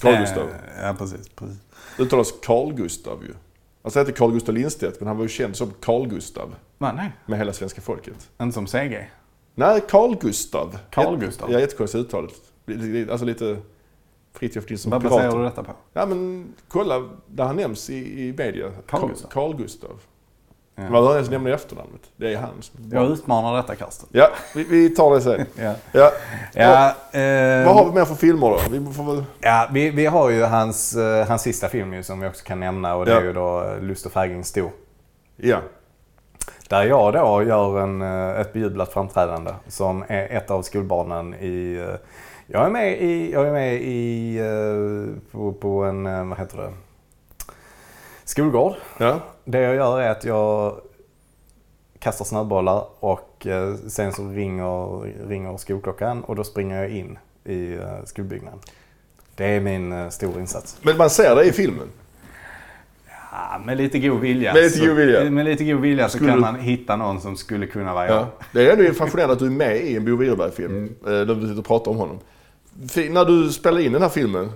[0.00, 0.42] Carl Gustav.
[0.42, 1.28] eh, ja, precis.
[1.28, 1.56] precis.
[1.96, 3.34] Det uttalas Carl Gustav ju.
[3.82, 7.12] Alltså heter Carl Gustav Lindstedt men han var ju känd som Carl Gustav Va, nej,
[7.26, 8.30] med hela svenska folket.
[8.42, 9.10] inte som CG.
[9.54, 10.78] Nej, Carl Gustav.
[10.90, 11.52] Carl Gustav?
[11.52, 12.32] Ja, jättekonstigt uttalet.
[13.10, 13.56] Alltså lite
[14.34, 15.72] Fritiof Nilsson Vad baserar du detta på?
[15.92, 18.66] Ja men kolla där han nämns i, i media.
[18.88, 19.28] Carl Gustav.
[19.28, 19.90] Carl Gustav.
[20.74, 20.82] Ja.
[20.82, 22.00] Man behöver ens nämna efternamnet.
[22.16, 22.50] Det är han.
[22.92, 24.08] Jag utmanar detta Karsten.
[24.12, 25.46] Ja, vi, vi tar det sen.
[25.54, 25.74] Ja.
[25.92, 26.10] Ja.
[26.54, 26.88] Ja,
[27.20, 28.58] eh, Vad har vi mer för filmer då?
[28.70, 29.24] Vi får väl...
[29.40, 32.60] ja, vi, vi har ju hans, eh, hans sista film ju, som vi också kan
[32.60, 33.20] nämna och det Ja.
[33.20, 34.70] är ju då eh, Lust och fägring stor.
[35.36, 35.58] Ja.
[36.68, 41.86] Där jag då gör en, eh, ett bejublat framträdande som är ett av skolbarnen i...
[42.46, 46.56] Jag är med i, jag är med i eh, på, på en, eh, vad heter
[46.58, 46.72] det,
[48.24, 48.74] skolgård.
[48.98, 49.20] Ja.
[49.44, 50.76] Det jag gör är att jag
[51.98, 57.78] kastar snöbollar och eh, sen så ringer, ringer skolklockan och då springer jag in i
[58.04, 58.58] skolbyggnaden.
[59.34, 60.76] Det är min stora insats.
[60.82, 61.88] Men man ser det i filmen.
[63.32, 64.52] Ja, med lite god vilja.
[64.54, 65.30] Med lite så, god vilja.
[65.30, 68.16] Med lite god vilja så kan du- man hitta någon som skulle kunna vara jag.
[68.16, 68.26] Ja.
[68.52, 70.72] Det är ändå fascinerande att du är med i en Bo Widerberg-film.
[70.76, 70.94] Mm.
[71.04, 72.18] Där du sitter och pratar om honom.
[73.10, 74.52] När du spelade in den här filmen.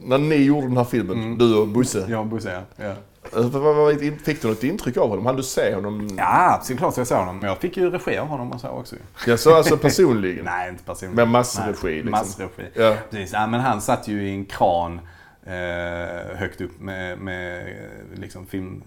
[0.00, 1.38] När ni gjorde den här filmen, Mm.
[1.38, 2.06] du och Bosse.
[2.08, 2.84] Jag och Bosse, ja.
[2.84, 2.94] ja.
[3.40, 5.26] Eh, Fick du något intryck av honom?
[5.26, 6.08] Hann du se honom?
[6.18, 7.36] Ja, såklart jag såg honom.
[7.38, 8.96] Men jag fick ju regi av honom och så också.
[9.26, 10.44] Jag sa alltså personligen.
[10.44, 11.16] Nej, inte personligen.
[11.16, 12.10] Men massregi, Nej, liksom.
[12.10, 12.62] Massregi.
[12.74, 12.94] Ja.
[13.10, 13.32] Precis.
[13.32, 15.00] Ja, men han satt ju i en kran
[15.46, 17.66] eh, högt upp med, med
[18.14, 18.82] liksom film,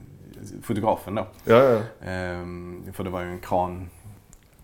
[0.64, 1.28] fotografen då.
[1.46, 1.80] Ja, ja.
[2.10, 3.90] Ehm, för det var ju en kran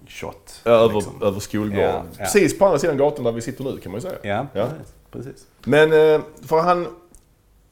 [0.08, 0.62] shot.
[0.66, 1.24] över, liksom.
[1.24, 1.80] över skolgården.
[1.84, 2.24] Ja, ja.
[2.26, 4.18] Precis på andra sidan gatan där vi sitter nu kan man ju säga.
[4.24, 4.70] Ja, Ja.
[5.12, 5.48] Precis.
[5.64, 6.88] Men eh, för han...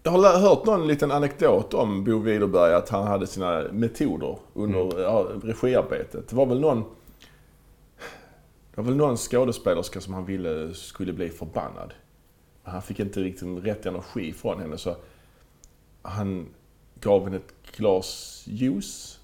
[0.03, 4.81] Jag har hört någon liten anekdot om Bo Widerberg att han hade sina metoder under
[5.25, 5.41] Mm.
[5.41, 6.27] regiarbetet.
[6.29, 6.81] Det var väl någon...
[8.75, 11.93] Det var väl någon skådespelerska som han ville skulle bli förbannad.
[12.63, 14.95] Men han fick inte riktigt rätt energi från henne så
[16.01, 16.45] han
[16.99, 19.19] gav henne ett glas juice,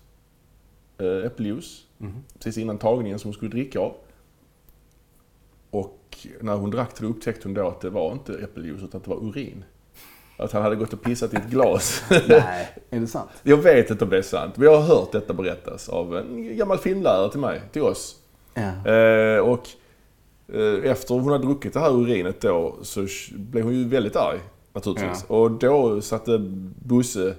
[0.98, 2.24] eh, äppeljuice, Mhm.
[2.34, 3.94] precis innan tagningen som hon skulle dricka av.
[5.72, 9.04] Och när hon drack det upptäckte hon då att det var inte äppeljuice utan att
[9.04, 9.64] det var urin.
[10.38, 12.04] Att han hade gått och pissat i ett glas.
[12.28, 13.30] Nej, är det sant?
[13.44, 14.58] Jag vet inte om det är sant.
[14.58, 18.16] Men jag har hört detta berättas av en gammal filmlärare till mig, till oss.
[18.54, 18.92] Ja.
[18.92, 19.68] Eh, och
[20.54, 24.40] eh, efter hon hade druckit det här urinet då så blev hon ju väldigt arg
[24.74, 25.24] naturligtvis.
[25.28, 26.38] Och då satte
[26.86, 27.36] Bosse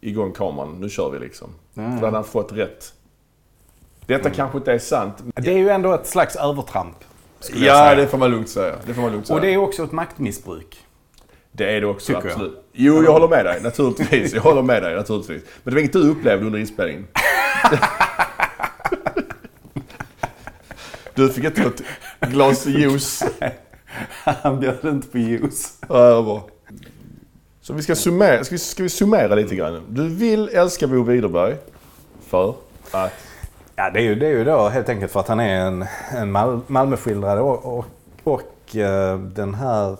[0.00, 0.76] igång kameran.
[0.80, 1.48] Nu kör vi liksom.
[1.74, 1.82] Ja.
[1.82, 2.94] För då hade han fått rätt.
[4.06, 5.14] Detta kanske inte är sant.
[5.34, 6.96] Det är ju ändå ett slags övertramp.
[7.52, 8.74] jag Ja, det får man lugnt säga.
[8.86, 9.34] Det får man lugnt säga.
[9.34, 10.76] Och det är också ett maktmissbruk.
[11.52, 12.32] Det är det också, Tycker jag.
[12.32, 12.64] absolut.
[12.72, 13.62] Jo, jag håller med dig.
[13.62, 14.34] Naturligtvis.
[14.34, 15.42] Jag håller med dig, naturligtvis.
[15.62, 17.06] Men det var inget du upplevde under inspelningen?
[21.14, 21.80] Du fick inte något
[22.20, 23.24] glas juice.
[24.24, 25.78] Han bjöd inte på juice.
[25.88, 26.48] Ja, bra.
[27.60, 29.82] Så vi ska summera, ska vi, ska vi summera lite grann?
[29.88, 31.54] Du vill älska Bo Widerberg
[32.28, 32.54] för
[32.90, 33.12] att...
[33.76, 35.86] Ja, det är ju, det är ju då helt enkelt för att han är en,
[36.10, 37.86] en Mal Malmöskildrare och, och,
[38.24, 39.98] och eh, den här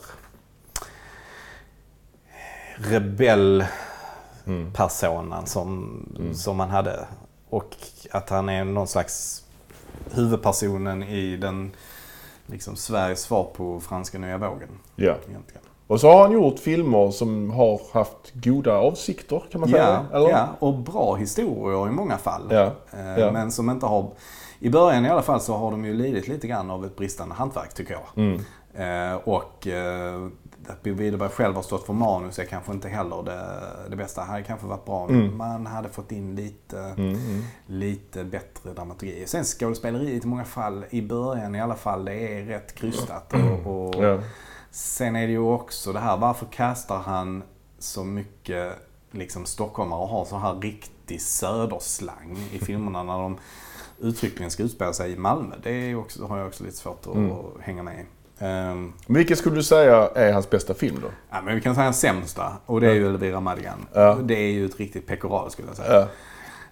[2.76, 6.00] rebellpersonen som,
[6.34, 7.06] som han hade.
[7.48, 7.76] Och
[8.10, 9.44] att han är någon slags
[10.10, 11.70] huvudpersonen i den
[12.46, 14.68] liksom Sveriges svar på franska nya vågen.
[14.96, 15.16] Ja.
[15.28, 15.63] Egentligen.
[15.94, 20.06] Och så har han gjort filmer som har haft goda avsikter, kan man säga.
[20.12, 22.42] Ja, ja, och bra historier i många fall.
[22.50, 23.32] Ja, Eh, ja.
[23.32, 24.10] Men som inte har...
[24.58, 27.34] I början i alla fall så har de ju lidit lite grann av ett bristande
[27.34, 28.24] hantverk tycker jag.
[28.24, 28.40] Mm.
[28.74, 30.26] Eh, och eh,
[30.68, 33.40] att Bo Widerberg själv har stått för manus är kanske inte heller det,
[33.90, 34.20] det bästa.
[34.20, 35.36] Det hade kanske varit bra om Mm.
[35.36, 37.42] man hade fått in lite, Mm, mm.
[37.66, 39.24] lite bättre dramaturgi.
[39.26, 43.32] Sen skådespeleriet i många fall, i början i alla fall, det är rätt krystat.
[43.66, 44.18] Och, och Ja.
[44.74, 47.42] Sen är det ju också det här, varför kastar han
[47.78, 48.72] så mycket
[49.10, 53.38] liksom stockholmare och har så här riktig söderslang i filmerna när de
[54.00, 55.54] uttryckligen ska utspela sig i Malmö?
[55.62, 57.36] Det också, har jag också lite svårt att Mm.
[57.60, 58.04] hänga med i.
[58.44, 61.08] Ehm, Men vilken skulle du säga är hans bästa film då?
[61.30, 63.86] ja, men vi kan säga den sämsta och det är ju Elvira Madigan.
[63.92, 64.14] Ja.
[64.22, 65.92] Det är ju ett riktigt pekoral skulle jag säga.
[66.00, 66.08] Ja.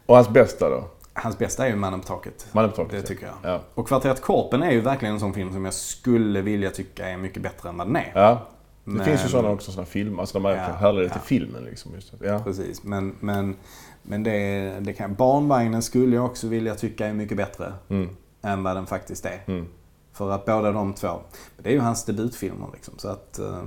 [0.07, 0.85] Och hans bästa då?
[1.15, 2.47] Hans bästa är ju Mannen på taket.
[2.53, 3.03] Mannen på taket, Det ja.
[3.03, 3.35] tycker jag.
[3.53, 3.61] Ja.
[3.75, 7.17] Och Kvarteret Korpen är ju verkligen en sån film som jag skulle vilja tycka är
[7.17, 8.13] mycket bättre än vad den är.
[8.15, 8.47] Ja.
[8.85, 10.21] Det Men- finns ju sådana också, sådana filmer.
[10.21, 11.27] Alltså där man Ja, kan härleda till ja.
[11.27, 11.95] filmen liksom.
[11.95, 12.27] Just det.
[12.27, 12.39] Ja.
[12.39, 13.57] Precis, men, men,
[14.03, 18.09] men det, det kan, Barnvagnen skulle jag också vilja tycka är mycket bättre Mm.
[18.43, 19.43] än vad den faktiskt är.
[19.47, 19.67] Mm.
[20.13, 21.21] För att båda de två,
[21.59, 22.95] det är ju hans debutfilmer liksom.
[22.99, 23.63] Så att eh,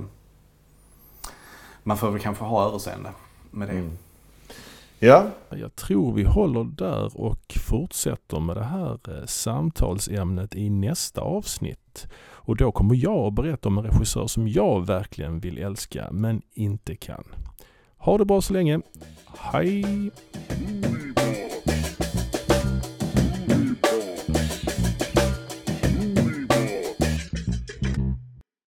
[1.82, 3.10] man får väl kanske ha överseende
[3.50, 3.74] med det.
[3.74, 3.98] Mm.
[4.98, 11.20] Ja, Jag tror vi håller där och fortsätter med det här eh, samtalsämnet i nästa
[11.20, 12.06] avsnitt.
[12.18, 16.42] Och då kommer jag att berätta om en regissör som jag verkligen vill älska men
[16.52, 17.24] inte kan.
[17.98, 18.80] Ha det bra så länge.
[19.38, 20.10] Hej!